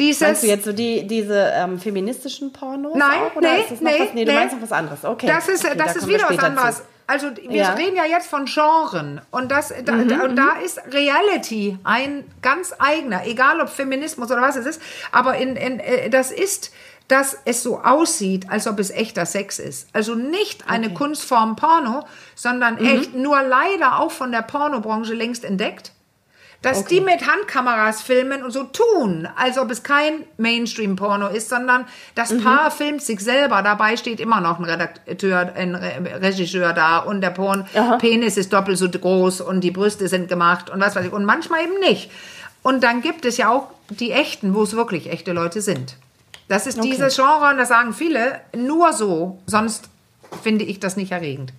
[0.00, 2.96] Dieses meinst du jetzt so die, diese ähm, feministischen Pornos?
[2.96, 3.48] Nein, auch, nee,
[3.80, 5.04] nee, was, nee, du meinst noch was anderes.
[5.04, 5.26] Okay.
[5.26, 6.76] Das ist, okay, das da ist wieder was anderes.
[6.78, 6.82] Zu.
[7.06, 7.72] Also wir ja.
[7.72, 10.64] reden ja jetzt von Genren und das da, mhm, da, und da mhm.
[10.64, 15.80] ist Reality ein ganz eigener, egal ob Feminismus oder was es ist, aber in, in,
[15.80, 16.72] äh, das ist
[17.08, 19.88] dass es so aussieht, als ob es echter Sex ist.
[19.92, 20.94] Also nicht eine okay.
[20.94, 22.86] Kunstform Porno, sondern mhm.
[22.86, 25.90] echt nur leider auch von der Pornobranche längst entdeckt
[26.62, 26.96] dass okay.
[26.96, 32.32] die mit Handkameras filmen und so tun, als ob es kein Mainstream-Porno ist, sondern das
[32.32, 32.44] mhm.
[32.44, 33.62] Paar filmt sich selber.
[33.62, 37.66] Dabei steht immer noch ein Redakteur, ein Regisseur da und der Porn
[37.98, 41.12] Penis ist doppelt so groß und die Brüste sind gemacht und was weiß ich.
[41.12, 42.10] Und manchmal eben nicht.
[42.62, 45.96] Und dann gibt es ja auch die echten, wo es wirklich echte Leute sind.
[46.48, 46.90] Das ist okay.
[46.90, 49.88] dieses Genre und das sagen viele nur so, sonst
[50.42, 51.52] finde ich das nicht erregend.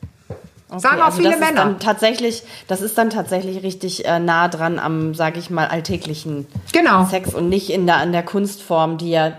[0.72, 1.50] Okay, Sagen auch also viele das Männer.
[1.50, 5.68] Ist dann tatsächlich, das ist dann tatsächlich richtig äh, nah dran am, sage ich mal,
[5.68, 7.04] alltäglichen genau.
[7.04, 9.34] Sex und nicht in der, an der Kunstform, die ja,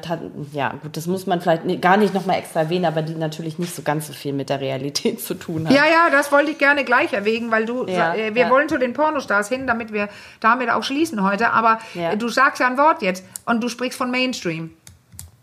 [0.52, 3.74] ja gut, das muss man vielleicht gar nicht nochmal extra erwähnen, aber die natürlich nicht
[3.74, 5.74] so ganz so viel mit der Realität zu tun hat.
[5.74, 8.50] Ja, ja, das wollte ich gerne gleich erwägen, weil du, ja, äh, wir ja.
[8.50, 12.14] wollen zu den Pornostars hin, damit wir damit auch schließen heute, aber ja.
[12.14, 14.70] du sagst ja ein Wort jetzt und du sprichst von Mainstream.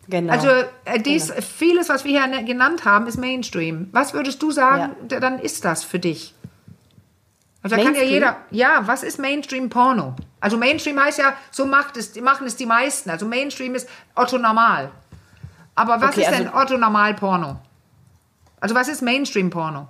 [0.10, 0.34] Genau.
[0.34, 0.48] Also
[0.86, 1.42] äh, dies, genau.
[1.42, 3.90] vieles, was wir hier ne, genannt haben, ist Mainstream.
[3.92, 5.20] Was würdest du sagen, ja.
[5.20, 6.34] dann ist das für dich?
[7.62, 10.16] Also da kann ja jeder, ja, was ist Mainstream Porno?
[10.40, 13.10] Also Mainstream heißt ja, so macht es, machen es die meisten.
[13.10, 14.92] Also Mainstream ist Otto Normal.
[15.76, 17.60] Aber was okay, ist also denn Otto Normal Porno?
[18.60, 19.90] Also was ist Mainstream Porno?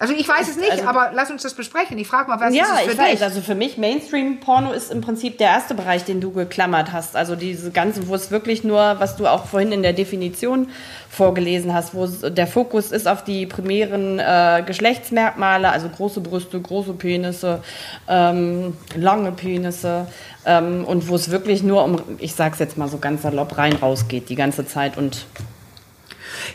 [0.00, 1.98] Also ich weiß es nicht, also, aber lass uns das besprechen.
[1.98, 3.20] Ich frage mal, was ja, ist es für ich dich?
[3.20, 3.22] Weiß.
[3.22, 7.16] Also für mich Mainstream-Porno ist im Prinzip der erste Bereich, den du geklammert hast.
[7.16, 10.70] Also diese ganze, wo es wirklich nur, was du auch vorhin in der Definition
[11.10, 16.94] vorgelesen hast, wo der Fokus ist auf die primären äh, Geschlechtsmerkmale, also große Brüste, große
[16.94, 17.62] Penisse,
[18.08, 20.06] ähm, lange Penisse
[20.46, 23.74] ähm, und wo es wirklich nur um, ich sag's jetzt mal so ganz salopp, rein
[23.74, 25.26] rausgeht die ganze Zeit und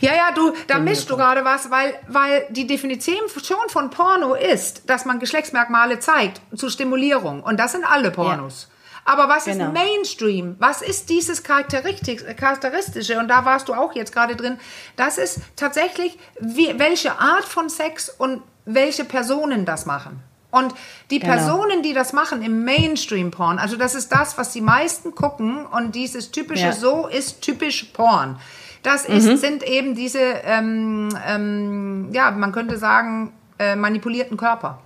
[0.01, 4.34] ja, ja, du, da mischst du gerade was, weil, weil die Definition schon von Porno
[4.36, 7.43] ist, dass man Geschlechtsmerkmale zeigt zur Stimulierung.
[7.43, 8.67] Und das sind alle Pornos.
[8.69, 8.75] Ja.
[9.05, 9.67] Aber was genau.
[9.67, 10.55] ist Mainstream?
[10.58, 13.19] Was ist dieses Charakteristische?
[13.19, 14.58] Und da warst du auch jetzt gerade drin.
[14.95, 20.23] Das ist tatsächlich, wie, welche Art von Sex und welche Personen das machen.
[20.49, 20.73] Und
[21.12, 21.34] die genau.
[21.34, 25.93] Personen, die das machen im Mainstream-Porn, also das ist das, was die meisten gucken und
[25.93, 26.71] dieses typische, ja.
[26.71, 28.39] so ist typisch Porn.
[28.85, 29.37] Das ist, mhm.
[29.37, 34.79] sind eben diese, ähm, ähm, ja, man könnte sagen, äh, manipulierten Körper.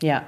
[0.00, 0.22] Ja.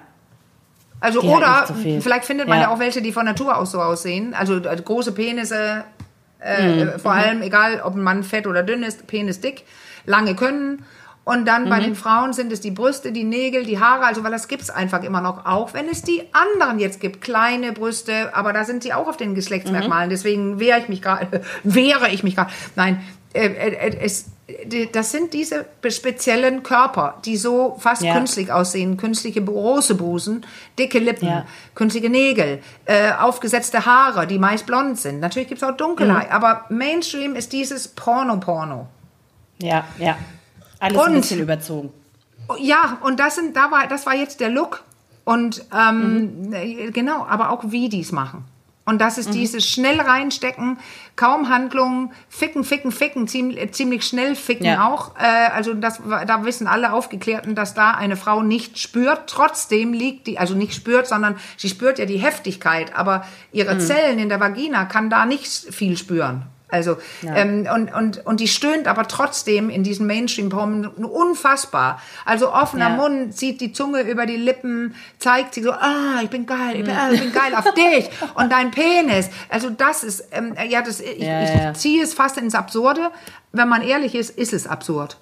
[1.00, 2.64] Also, die oder so vielleicht findet man ja.
[2.64, 2.70] ja.
[2.70, 4.34] auch welche, die von Natur aus so aussehen.
[4.34, 5.84] Also äh, große Penisse,
[6.40, 7.00] äh, mhm.
[7.00, 7.44] vor allem, mhm.
[7.44, 9.64] egal ob ein Mann fett oder dünn ist, Penis dick,
[10.04, 10.84] lange können
[11.30, 11.68] und dann mhm.
[11.68, 14.62] bei den Frauen sind es die Brüste, die Nägel, die Haare, also weil das gibt
[14.62, 18.64] es einfach immer noch, auch wenn es die anderen jetzt gibt, kleine Brüste, aber da
[18.64, 20.08] sind sie auch auf den Geschlechtsmerkmalen.
[20.08, 20.10] Mhm.
[20.10, 22.50] Deswegen wehre ich mich gerade, wehre ich mich gerade.
[22.74, 23.00] Nein,
[23.32, 24.24] äh, äh, es,
[24.90, 28.12] das sind diese speziellen Körper, die so fast ja.
[28.12, 28.96] künstlich aussehen.
[28.96, 30.44] Künstliche große Busen,
[30.80, 31.46] dicke Lippen, ja.
[31.76, 35.20] künstliche Nägel, äh, aufgesetzte Haare, die meist blond sind.
[35.20, 36.34] Natürlich gibt es auch Dunkelheit, mhm.
[36.34, 38.88] aber Mainstream ist dieses Porno-Porno.
[39.62, 40.16] Ja, ja.
[40.80, 41.90] Alles und, ein bisschen überzogen.
[42.58, 44.82] Ja, und das sind, da war, das war jetzt der Look.
[45.24, 46.92] Und ähm, mhm.
[46.92, 48.44] genau, aber auch wie die es machen.
[48.86, 49.34] Und das ist mhm.
[49.34, 50.78] dieses schnell reinstecken,
[51.14, 54.88] kaum Handlungen, ficken, ficken, ficken, ziemlich, ziemlich schnell ficken ja.
[54.88, 55.14] auch.
[55.16, 59.28] Äh, also das, da wissen alle Aufgeklärten, dass da eine Frau nicht spürt.
[59.28, 63.80] Trotzdem liegt die, also nicht spürt, sondern sie spürt ja die Heftigkeit, aber ihre mhm.
[63.80, 66.42] Zellen in der Vagina kann da nicht viel spüren.
[66.70, 66.96] Also
[67.34, 72.00] ähm, und, und, und die stöhnt aber trotzdem in diesen Mainstream-Porn unfassbar.
[72.24, 72.96] Also offener Ja.
[72.96, 76.84] Mund, zieht die Zunge über die Lippen, zeigt sie so, ah, ich bin geil, ich
[76.84, 79.30] bin, ah, ich bin geil auf dich und dein Penis.
[79.48, 83.10] Also das ist, ähm, ja, das, ich, Ja, ich ziehe es fast ins Absurde.
[83.52, 85.16] Wenn man ehrlich ist, ist es absurd.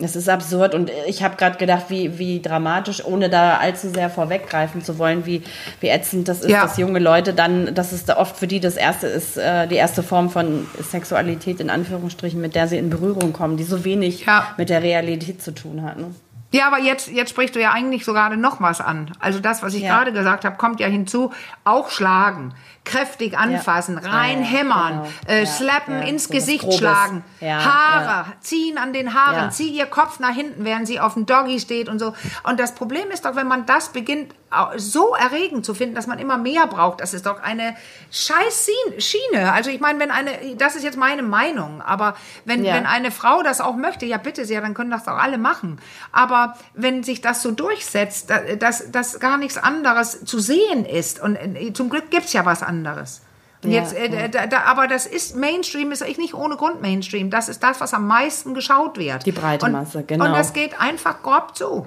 [0.00, 4.08] Es ist absurd und ich habe gerade gedacht, wie, wie dramatisch, ohne da allzu sehr
[4.08, 5.42] vorweggreifen zu wollen, wie,
[5.80, 6.62] wie ätzend das ist, Ja.
[6.62, 9.74] dass junge Leute dann, dass es da oft für die das erste ist, äh, die
[9.74, 14.24] erste Form von Sexualität in Anführungsstrichen, mit der sie in Berührung kommen, die so wenig
[14.24, 14.46] Ja.
[14.56, 15.98] mit der Realität zu tun hat.
[15.98, 16.06] Ne?
[16.52, 19.10] Ja, aber jetzt, jetzt sprichst du ja eigentlich so gerade noch was an.
[19.20, 19.96] Also das, was ich Ja.
[19.96, 21.32] gerade gesagt habe, kommt ja hinzu.
[21.64, 25.08] Auch schlagen, kräftig anfassen, Ja, reinhämmern, genau.
[25.28, 29.50] äh, Ja, slappen, ja, ins so Gesicht schlagen, Ja, Haare, ziehen an den Haaren, Ja.
[29.50, 32.14] zieh ihr Kopf nach hinten, während sie auf dem Doggy steht und so.
[32.44, 34.34] Und das Problem ist doch, wenn man das beginnt,
[34.76, 37.74] so erregend zu finden, dass man immer mehr braucht, das ist doch eine
[38.10, 39.52] scheiß Schiene.
[39.52, 42.74] Also ich meine, wenn eine, das ist jetzt meine Meinung, aber wenn, Ja.
[42.74, 45.80] wenn eine Frau das auch möchte, ja bitte sehr, dann können das doch alle machen.
[46.12, 51.20] Aber wenn sich das so durchsetzt, da- dass, dass gar nichts anderes zu sehen ist,
[51.20, 53.22] und äh, zum Glück gibt's ja was anderes.
[53.64, 56.82] Und Ja, jetzt, äh, da, da, aber das ist Mainstream, ist eigentlich nicht ohne Grund
[56.82, 57.30] Mainstream.
[57.30, 59.24] Das ist das, was am meisten geschaut wird.
[59.24, 60.24] Die breite und, Masse, genau.
[60.26, 61.86] Und das geht einfach grob zu.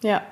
[0.00, 0.22] Ja.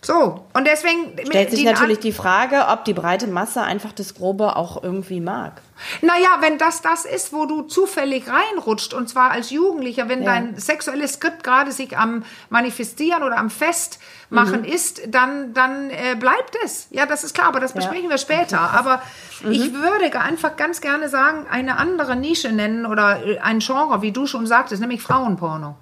[0.00, 1.12] So, und deswegen...
[1.26, 5.60] Stellt sich natürlich die Frage, ob die breite Masse einfach das Grobe auch irgendwie mag.
[6.02, 10.34] Naja, wenn das das ist, wo du zufällig reinrutscht, und zwar als Jugendlicher, wenn Ja.
[10.34, 14.66] dein sexuelles Skript gerade sich am Manifestieren oder am Festmachen Mhm.
[14.68, 16.86] ist, dann, dann äh, bleibt es.
[16.90, 17.76] Ja, das ist klar, aber das Ja.
[17.80, 18.60] besprechen wir später.
[18.72, 19.02] Aber
[19.42, 19.50] Mhm.
[19.52, 24.12] ich würde einfach ganz gerne sagen, eine andere Nische nennen oder äh, ein Genre, wie
[24.12, 25.74] du schon sagtest, nämlich Frauenporno.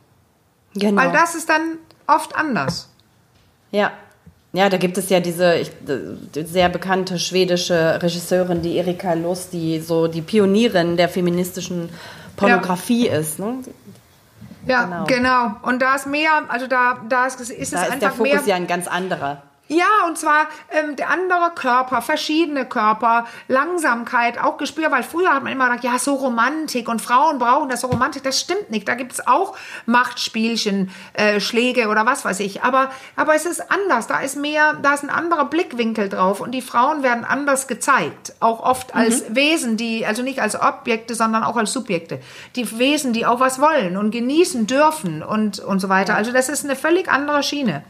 [0.74, 1.02] Genau.
[1.02, 2.88] Weil das ist dann oft anders.
[3.72, 3.92] Ja.
[4.56, 5.70] Ja, da gibt es ja diese ich,
[6.32, 11.90] sehr bekannte schwedische Regisseurin, die Erika Lust, die so die Pionierin der feministischen
[12.36, 13.38] Pornografie ist.
[13.38, 13.58] Ne?
[14.66, 15.04] Ja, Genau.
[15.04, 15.50] genau.
[15.60, 18.32] Und da ist mehr, also da, da ist, ist es Da ist einfach der Fokus
[18.32, 18.42] mehr.
[18.46, 19.42] ja ein ganz anderer.
[19.68, 25.42] Ja, und zwar ähm, der andere Körper, verschiedene Körper, Langsamkeit, auch Gespür, weil früher hat
[25.42, 28.22] man immer gedacht, ja, so Romantik und Frauen brauchen das so Romantik.
[28.22, 28.86] Das stimmt nicht.
[28.86, 32.62] Da gibt's auch Machtspielchen, äh, Schläge oder was weiß ich.
[32.62, 34.06] Aber, aber es ist anders.
[34.06, 38.34] Da ist mehr, da ist ein anderer Blickwinkel drauf und die Frauen werden anders gezeigt.
[38.38, 42.20] Auch oft als Wesen, die, also nicht als Objekte, sondern auch als Subjekte.
[42.54, 46.14] Die Wesen, die auch was wollen und genießen dürfen und, und so weiter.
[46.14, 47.82] Also das ist eine völlig andere Schiene.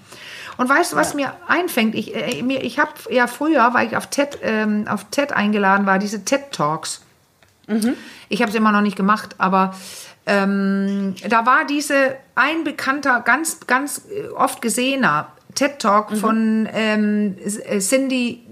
[0.56, 1.94] Und weißt du, was mir einfängt?
[1.94, 5.86] Ich, äh, mir, ich habe ja früher, weil ich auf TED, ähm, auf TED eingeladen
[5.86, 7.02] war, diese TED Talks.
[8.28, 9.74] Ich habe es immer noch nicht gemacht, aber
[10.24, 17.36] ähm, da war diese ein bekannter, ganz, ganz äh, oft gesehener TED Talk von ähm,
[17.38, 18.46] äh, Cindy,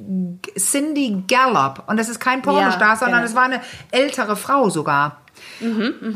[0.59, 1.85] Cindy Gallup.
[1.87, 3.31] Und das ist kein Pornostar, Ja, sondern genau.
[3.31, 3.61] es war eine
[3.93, 5.19] ältere Frau sogar.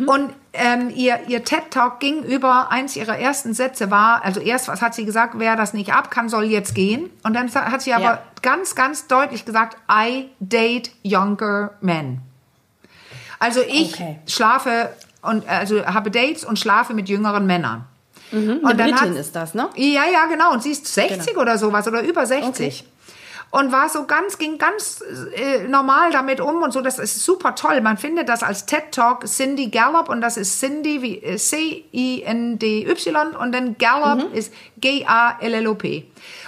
[0.06, 4.82] Und ähm, ihr, ihr TED-Talk ging über, eins ihrer ersten Sätze war, also erst was
[4.82, 7.08] hat sie gesagt, wer das nicht ab kann, soll jetzt gehen.
[7.22, 8.22] Und dann hat sie aber Ja.
[8.42, 12.20] ganz, ganz deutlich gesagt, I date younger men.
[13.38, 14.18] Also ich Okay.
[14.26, 14.90] schlafe
[15.22, 17.84] und also habe Dates und schlafe mit jüngeren Männern.
[18.30, 19.68] Eine Und dann Britin hat- ist das, ne?
[19.76, 20.52] Ja, ja, genau.
[20.52, 22.84] Und sie ist 60 oder sowas oder über 60.
[23.50, 25.02] Und war so ganz, ging ganz
[25.34, 26.82] äh, normal damit um und so.
[26.82, 27.80] Das ist super toll.
[27.80, 33.36] Man findet das als TED Talk Cindy Gallup und das ist Cindy wie äh, C-I-N-D-Y
[33.36, 36.04] und dann Gallup ist G-A-L-L-O-P.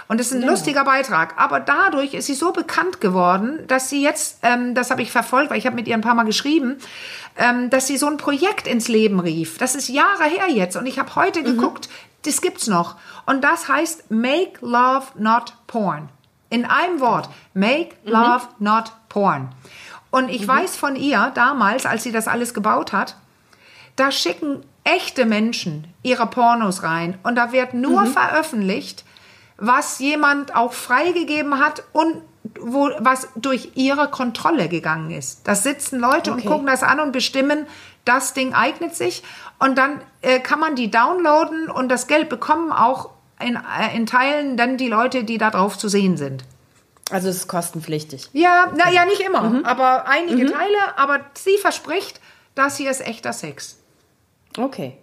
[0.08, 1.34] Und das ist ein lustiger Beitrag.
[1.36, 5.50] Aber dadurch ist sie so bekannt geworden, dass sie jetzt, ähm, das habe ich verfolgt,
[5.50, 6.78] weil ich habe mit ihr ein paar Mal geschrieben,
[7.36, 9.58] ähm, dass sie so ein Projekt ins Leben rief.
[9.58, 10.76] Das ist Jahre her jetzt.
[10.76, 11.88] Und ich habe heute geguckt,
[12.24, 12.96] das gibt's noch.
[13.24, 16.10] Und das heißt Make Love Not Porn.
[16.50, 17.30] In einem Wort.
[17.54, 19.48] Make Love Not Porn.
[20.10, 23.16] Und ich weiß von ihr damals, als sie das alles gebaut hat,
[23.96, 29.04] da schicken echte Menschen ihre Pornos rein und da wird nur veröffentlicht,
[29.56, 32.22] was jemand auch freigegeben hat und
[32.58, 35.46] wo, was durch ihre Kontrolle gegangen ist.
[35.46, 36.48] Da sitzen Leute und Okay.
[36.48, 37.66] gucken das an und bestimmen,
[38.06, 39.22] das Ding eignet sich
[39.58, 43.10] und dann äh, kann man die downloaden und das Geld bekommen auch
[43.42, 46.44] in, äh, in Teilen dann die Leute, die da drauf zu sehen sind.
[47.10, 48.28] Also es ist kostenpflichtig.
[48.32, 52.20] Ja, naja, nicht immer, aber einige Teile, aber sie verspricht,
[52.54, 53.78] das hier ist echter Sex.
[54.56, 54.96] Okay.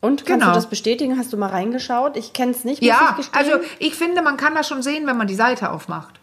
[0.00, 0.46] Und kannst Genau.
[0.52, 1.16] du das bestätigen?
[1.18, 2.16] Hast du mal reingeschaut?
[2.16, 5.16] Ich kenne es nicht, Ja, ich also ich finde, man kann das schon sehen, wenn
[5.16, 6.14] man die Seite aufmacht.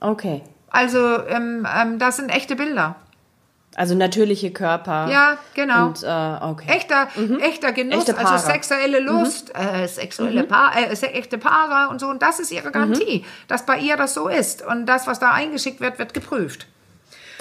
[0.00, 0.42] okay.
[0.70, 2.96] Also ähm, ähm, das sind echte Bilder.
[3.76, 5.08] Also natürliche Körper.
[5.10, 5.86] Ja, genau.
[5.86, 6.76] Und, äh, okay.
[6.76, 7.08] Echter,
[7.40, 12.06] echter Genuss, Echte also sexuelle Lust, äh, sexuelle pa äh, echte Paare und so.
[12.06, 14.64] Und das ist ihre Garantie, dass bei ihr das so ist.
[14.64, 16.66] Und das, was da eingeschickt wird, wird geprüft.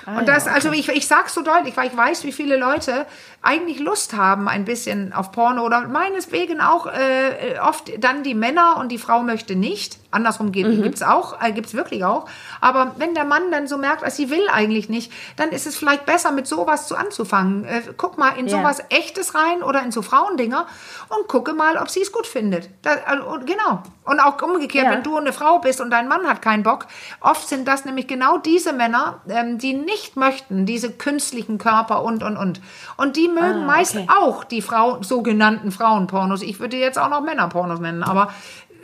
[0.06, 0.56] Ah, und das, ja, okay.
[0.56, 3.06] also ich, ich sag's so deutlich, weil ich weiß, wie viele Leute
[3.42, 8.78] eigentlich Lust haben, ein bisschen auf Porno oder meineswegen auch äh, oft dann die Männer
[8.78, 9.98] und die Frau möchte nicht.
[10.14, 10.84] Andersrum gibt mhm.
[10.84, 12.26] gibt's auch, äh, gibt's wirklich auch.
[12.62, 16.06] Aber wenn der Mann dann so merkt, sie will eigentlich nicht, dann ist es vielleicht
[16.06, 17.66] besser, mit sowas zu anzufangen.
[17.66, 18.58] Äh, guck mal in ja.
[18.58, 20.68] sowas Echtes rein oder in so Frauendinger
[21.10, 22.70] und gucke mal, ob sie es gut findet.
[22.82, 23.84] Da, also, genau.
[24.06, 24.92] Und auch umgekehrt, ja.
[24.92, 26.88] wenn du eine Frau bist und dein Mann hat keinen Bock,
[27.22, 32.24] oft sind das nämlich genau diese Männer, ähm, die nicht möchten, diese künstlichen Körper und,
[32.24, 32.62] und, und.
[32.98, 34.08] Und die mögen ah, meist okay.
[34.10, 36.42] auch die Frau, sogenannten Frauenpornos.
[36.42, 38.34] Ich würde jetzt auch noch Männerpornos nennen, aber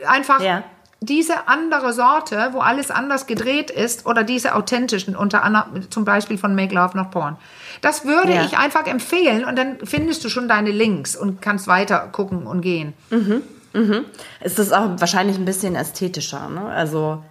[0.06, 0.64] einfach ja
[1.00, 6.36] diese andere Sorte, wo alles anders gedreht ist, oder diese authentischen, unter anderem zum Beispiel
[6.36, 7.36] von Make Love Not Porn.
[7.80, 8.44] Das würde ja.
[8.44, 12.60] ich einfach empfehlen und dann findest du schon deine Links und kannst weiter gucken und
[12.60, 12.92] gehen.
[13.08, 13.42] Mhm.
[13.72, 14.04] Mhm.
[14.40, 16.66] Es ist auch wahrscheinlich ein bisschen ästhetischer, ne?
[16.66, 17.22] Also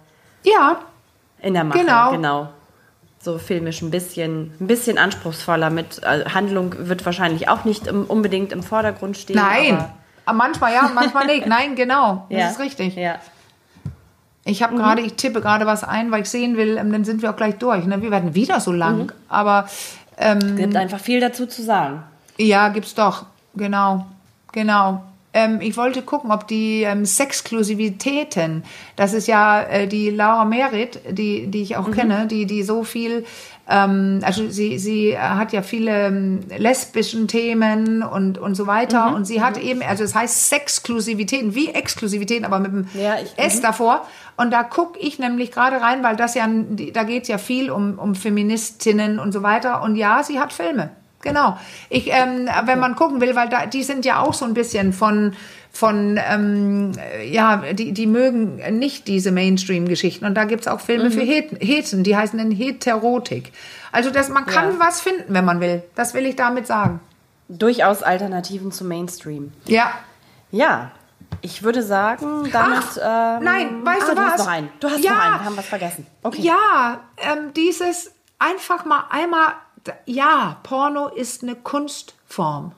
[0.42, 0.78] ja,
[1.40, 2.10] in der Mache, genau.
[2.10, 2.48] genau.
[3.22, 8.06] So filmisch ein bisschen, ein bisschen anspruchsvoller mit also Handlung wird wahrscheinlich auch nicht im,
[8.06, 9.36] unbedingt im Vordergrund stehen.
[9.36, 9.84] Nein,
[10.32, 11.46] manchmal ja, manchmal nicht.
[11.46, 12.50] Nein, genau, das ja.
[12.50, 12.96] ist richtig.
[12.96, 13.20] Ja.
[14.50, 14.78] Ich habe mhm.
[14.78, 17.36] gerade, ich tippe gerade was ein, weil ich sehen will, ähm, dann sind wir auch
[17.36, 17.86] gleich durch.
[17.86, 18.02] Ne?
[18.02, 19.12] Wir werden wieder so lang, mhm.
[19.28, 19.68] aber
[20.18, 22.02] ähm, gibt einfach viel dazu zu sagen.
[22.36, 23.26] Ja, gibt's doch.
[23.54, 24.06] Genau,
[24.52, 25.02] genau.
[25.32, 28.64] Ähm, ich wollte gucken, ob die ähm, Sexklusivitäten,
[28.96, 31.92] das ist ja äh, die Laura Merit, die, die ich auch mhm.
[31.92, 33.24] kenne, die, die so viel
[33.70, 39.10] ähm, also sie, sie hat ja viele ähm, lesbischen Themen und, und so weiter.
[39.10, 39.14] Mhm.
[39.14, 39.62] Und sie hat mhm.
[39.62, 43.62] eben, also es heißt Sexklusivitäten, wie Exklusivitäten, aber mit dem ja, ich, S mhm.
[43.62, 44.06] davor.
[44.36, 46.48] Und da gucke ich nämlich gerade rein, weil das ja,
[46.92, 49.82] da geht ja viel um, um Feministinnen und so weiter.
[49.82, 50.90] Und ja, sie hat Filme.
[51.22, 51.58] Genau.
[51.88, 54.92] Ich, ähm, wenn man gucken will, weil da, die sind ja auch so ein bisschen
[54.92, 55.34] von
[55.72, 56.92] von, ähm,
[57.24, 60.24] ja, die, die mögen nicht diese Mainstream-Geschichten.
[60.24, 61.12] Und da gibt es auch Filme mhm.
[61.12, 63.52] für Heten, die heißen dann Heterotik.
[63.92, 64.80] Also das, man kann ja.
[64.80, 65.84] was finden, wenn man will.
[65.94, 66.98] Das will ich damit sagen.
[67.48, 69.52] Durchaus Alternativen zum Mainstream.
[69.66, 69.92] Ja.
[70.50, 70.90] Ja,
[71.42, 73.00] ich würde sagen, damit.
[73.02, 74.32] Ach, ähm, nein, weißt ah, du, du was?
[74.32, 74.68] Hast noch einen.
[74.80, 75.34] Du hast ja, noch einen.
[75.34, 76.06] Wir haben was vergessen.
[76.22, 76.42] Okay.
[76.42, 79.52] Ja, ähm, dieses einfach mal einmal.
[80.06, 82.72] Ja, Porno ist eine Kunstform.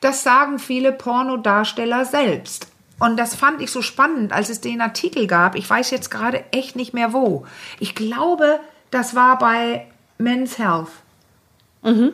[0.00, 2.68] Das sagen viele Pornodarsteller selbst.
[2.98, 5.56] Und das fand ich so spannend, als es den Artikel gab.
[5.56, 7.46] Ich weiß jetzt gerade echt nicht mehr wo.
[7.80, 8.60] Ich glaube,
[8.90, 9.86] das war bei
[10.18, 10.88] Men's Health.
[11.82, 12.12] Mhm.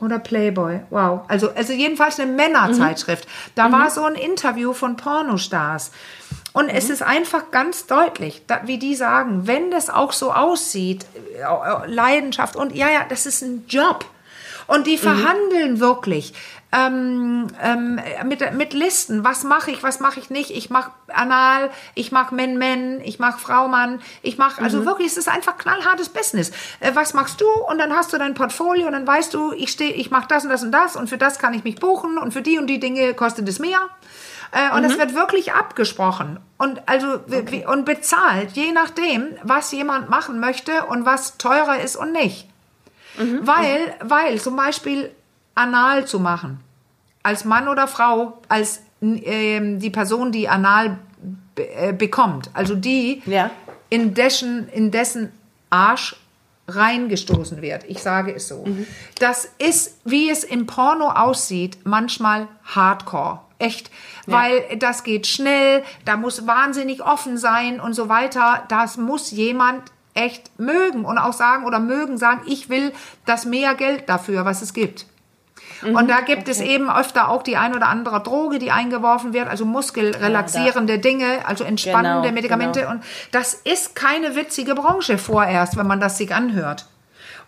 [0.00, 0.80] Oder Playboy.
[0.90, 1.22] Wow.
[1.28, 3.24] Also, also jedenfalls eine Männerzeitschrift.
[3.24, 3.50] Mhm.
[3.54, 3.72] Da mhm.
[3.72, 5.92] war so ein Interview von Pornostars.
[6.56, 6.74] Und mhm.
[6.74, 11.86] es ist einfach ganz deutlich, wie die sagen, wenn das auch so aussieht, äh, äh,
[11.86, 14.06] Leidenschaft und ja, ja, das ist ein Job.
[14.66, 15.00] Und die mhm.
[15.00, 16.32] verhandeln wirklich
[16.72, 19.22] ähm, ähm, mit, mit Listen.
[19.22, 20.50] Was mache ich, was mache ich nicht?
[20.50, 24.86] Ich mache Anal, ich mache Men-Men, ich mache Frau-Mann, ich mache, also mhm.
[24.86, 26.52] wirklich, es ist einfach knallhartes Business.
[26.80, 27.46] Äh, was machst du?
[27.68, 30.44] Und dann hast du dein Portfolio und dann weißt du, ich stehe, ich mache das
[30.44, 32.66] und das und das und für das kann ich mich buchen und für die und
[32.66, 33.90] die Dinge kostet es mehr.
[34.52, 35.00] Äh, und es mhm.
[35.00, 37.66] wird wirklich abgesprochen und also okay.
[37.66, 42.48] und bezahlt, je nachdem, was jemand machen möchte und was teurer ist und nicht.
[43.18, 43.40] Mhm.
[43.42, 45.10] Weil, weil zum Beispiel
[45.54, 46.60] anal zu machen,
[47.22, 50.98] als Mann oder Frau, als äh, die Person, die anal
[51.56, 53.50] äh, bekommt, also die, ja.
[53.90, 55.32] in, dessen, in dessen
[55.70, 56.16] Arsch
[56.68, 57.84] reingestoßen wird.
[57.84, 58.64] Ich sage es so.
[58.64, 58.86] Mhm.
[59.18, 63.40] Das ist, wie es im Porno aussieht, manchmal Hardcore.
[63.58, 63.90] Echt.
[64.26, 64.34] Ja.
[64.34, 68.64] Weil das geht schnell, da muss wahnsinnig offen sein und so weiter.
[68.68, 72.92] Das muss jemand echt mögen und auch sagen oder mögen sagen, ich will
[73.26, 75.06] das mehr Geld dafür, was es gibt.
[75.82, 76.50] Mhm, und da gibt okay.
[76.50, 80.98] es eben öfter auch die ein oder andere Droge, die eingeworfen wird, also muskelrelaxierende ja,
[80.98, 82.80] Dinge, also entspannende genau, Medikamente.
[82.80, 82.92] Genau.
[82.92, 86.86] Und das ist keine witzige Branche vorerst, wenn man das sich anhört.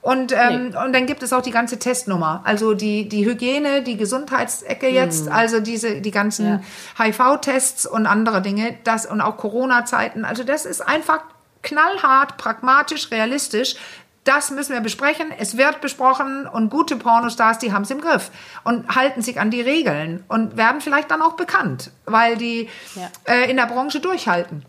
[0.01, 0.77] Und, ähm, nee.
[0.77, 2.43] und dann gibt es auch die ganze Testnummer.
[2.45, 5.33] Also die, die Hygiene, die Gesundheitsecke jetzt, hm.
[5.33, 6.63] also diese, die ganzen
[6.99, 7.05] ja.
[7.05, 10.25] HIV-Tests und andere Dinge, das und auch Corona-Zeiten.
[10.25, 11.21] Also das ist einfach
[11.63, 13.77] knallhart, pragmatisch, realistisch.
[14.25, 15.33] Das müssen wir besprechen.
[15.37, 18.31] Es wird besprochen und gute Pornostars, die haben es im Griff
[18.63, 23.09] und halten sich an die Regeln und werden vielleicht dann auch bekannt, weil die ja.
[23.25, 24.65] äh, in der Branche durchhalten.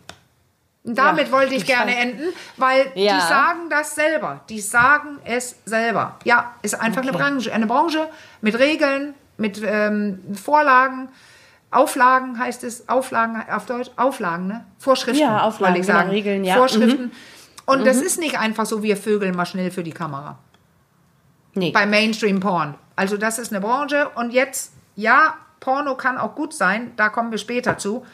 [0.84, 3.14] Damit ja, wollte ich gerne enden, weil ja.
[3.14, 4.40] die sagen das selber.
[4.48, 6.16] Die sagen es selber.
[6.24, 7.10] Ja, ist einfach okay.
[7.10, 8.08] eine Branche, eine Branche
[8.40, 11.08] mit Regeln, mit ähm, Vorlagen.
[11.70, 14.64] Auflagen heißt es, Auflagen auf Deutsch, Auflagen, ne?
[14.78, 16.10] Vorschriften, ja, Auflagen, ich sagen.
[16.10, 16.56] Genau, Regeln, ja.
[16.56, 17.02] Vorschriften.
[17.04, 17.12] Mhm.
[17.66, 17.84] Und mhm.
[17.84, 20.38] das ist nicht einfach so, wir vögeln mal schnell für die Kamera.
[21.54, 21.70] Nee.
[21.70, 22.74] Bei Mainstream-Porn.
[22.96, 24.08] Also das ist eine Branche.
[24.14, 28.04] Und jetzt, ja, Porno kann auch gut sein, da kommen wir später zu.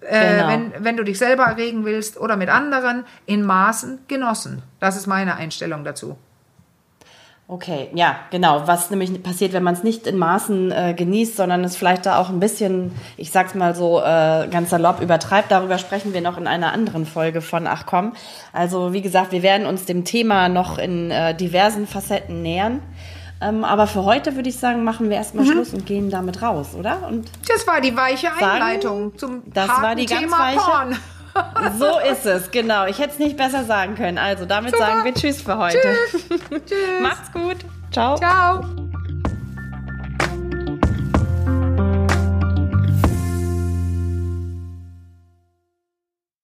[0.00, 0.48] Äh, genau.
[0.48, 4.62] wenn, wenn du dich selber erregen willst oder mit anderen, in Maßen genossen.
[4.80, 6.16] Das ist meine Einstellung dazu.
[7.50, 8.66] Okay, ja, genau.
[8.66, 12.18] Was nämlich passiert, wenn man es nicht in Maßen äh, genießt, sondern es vielleicht da
[12.18, 15.50] auch ein bisschen, ich sag's mal so äh, ganz salopp übertreibt.
[15.50, 18.12] Darüber sprechen wir noch in einer anderen Folge von Ach komm.
[18.52, 22.82] Also wie gesagt, wir werden uns dem Thema noch in äh, diversen Facetten nähern.
[23.40, 25.52] Ähm, aber für heute würde ich sagen, machen wir erstmal mhm.
[25.52, 27.06] Schluss und gehen damit raus, oder?
[27.06, 30.58] Und das war die weiche Einleitung sagen, zum das war die ganz Thema weiche.
[30.58, 30.96] Porn.
[31.78, 32.86] So ist es, genau.
[32.86, 34.18] Ich hätte es nicht besser sagen können.
[34.18, 34.86] Also damit Super.
[34.86, 35.78] sagen wir Tschüss für heute.
[36.10, 36.22] Tschüss.
[36.66, 37.00] Tschüss.
[37.00, 37.58] Macht's gut.
[37.92, 38.16] Ciao.
[38.16, 38.87] Ciao.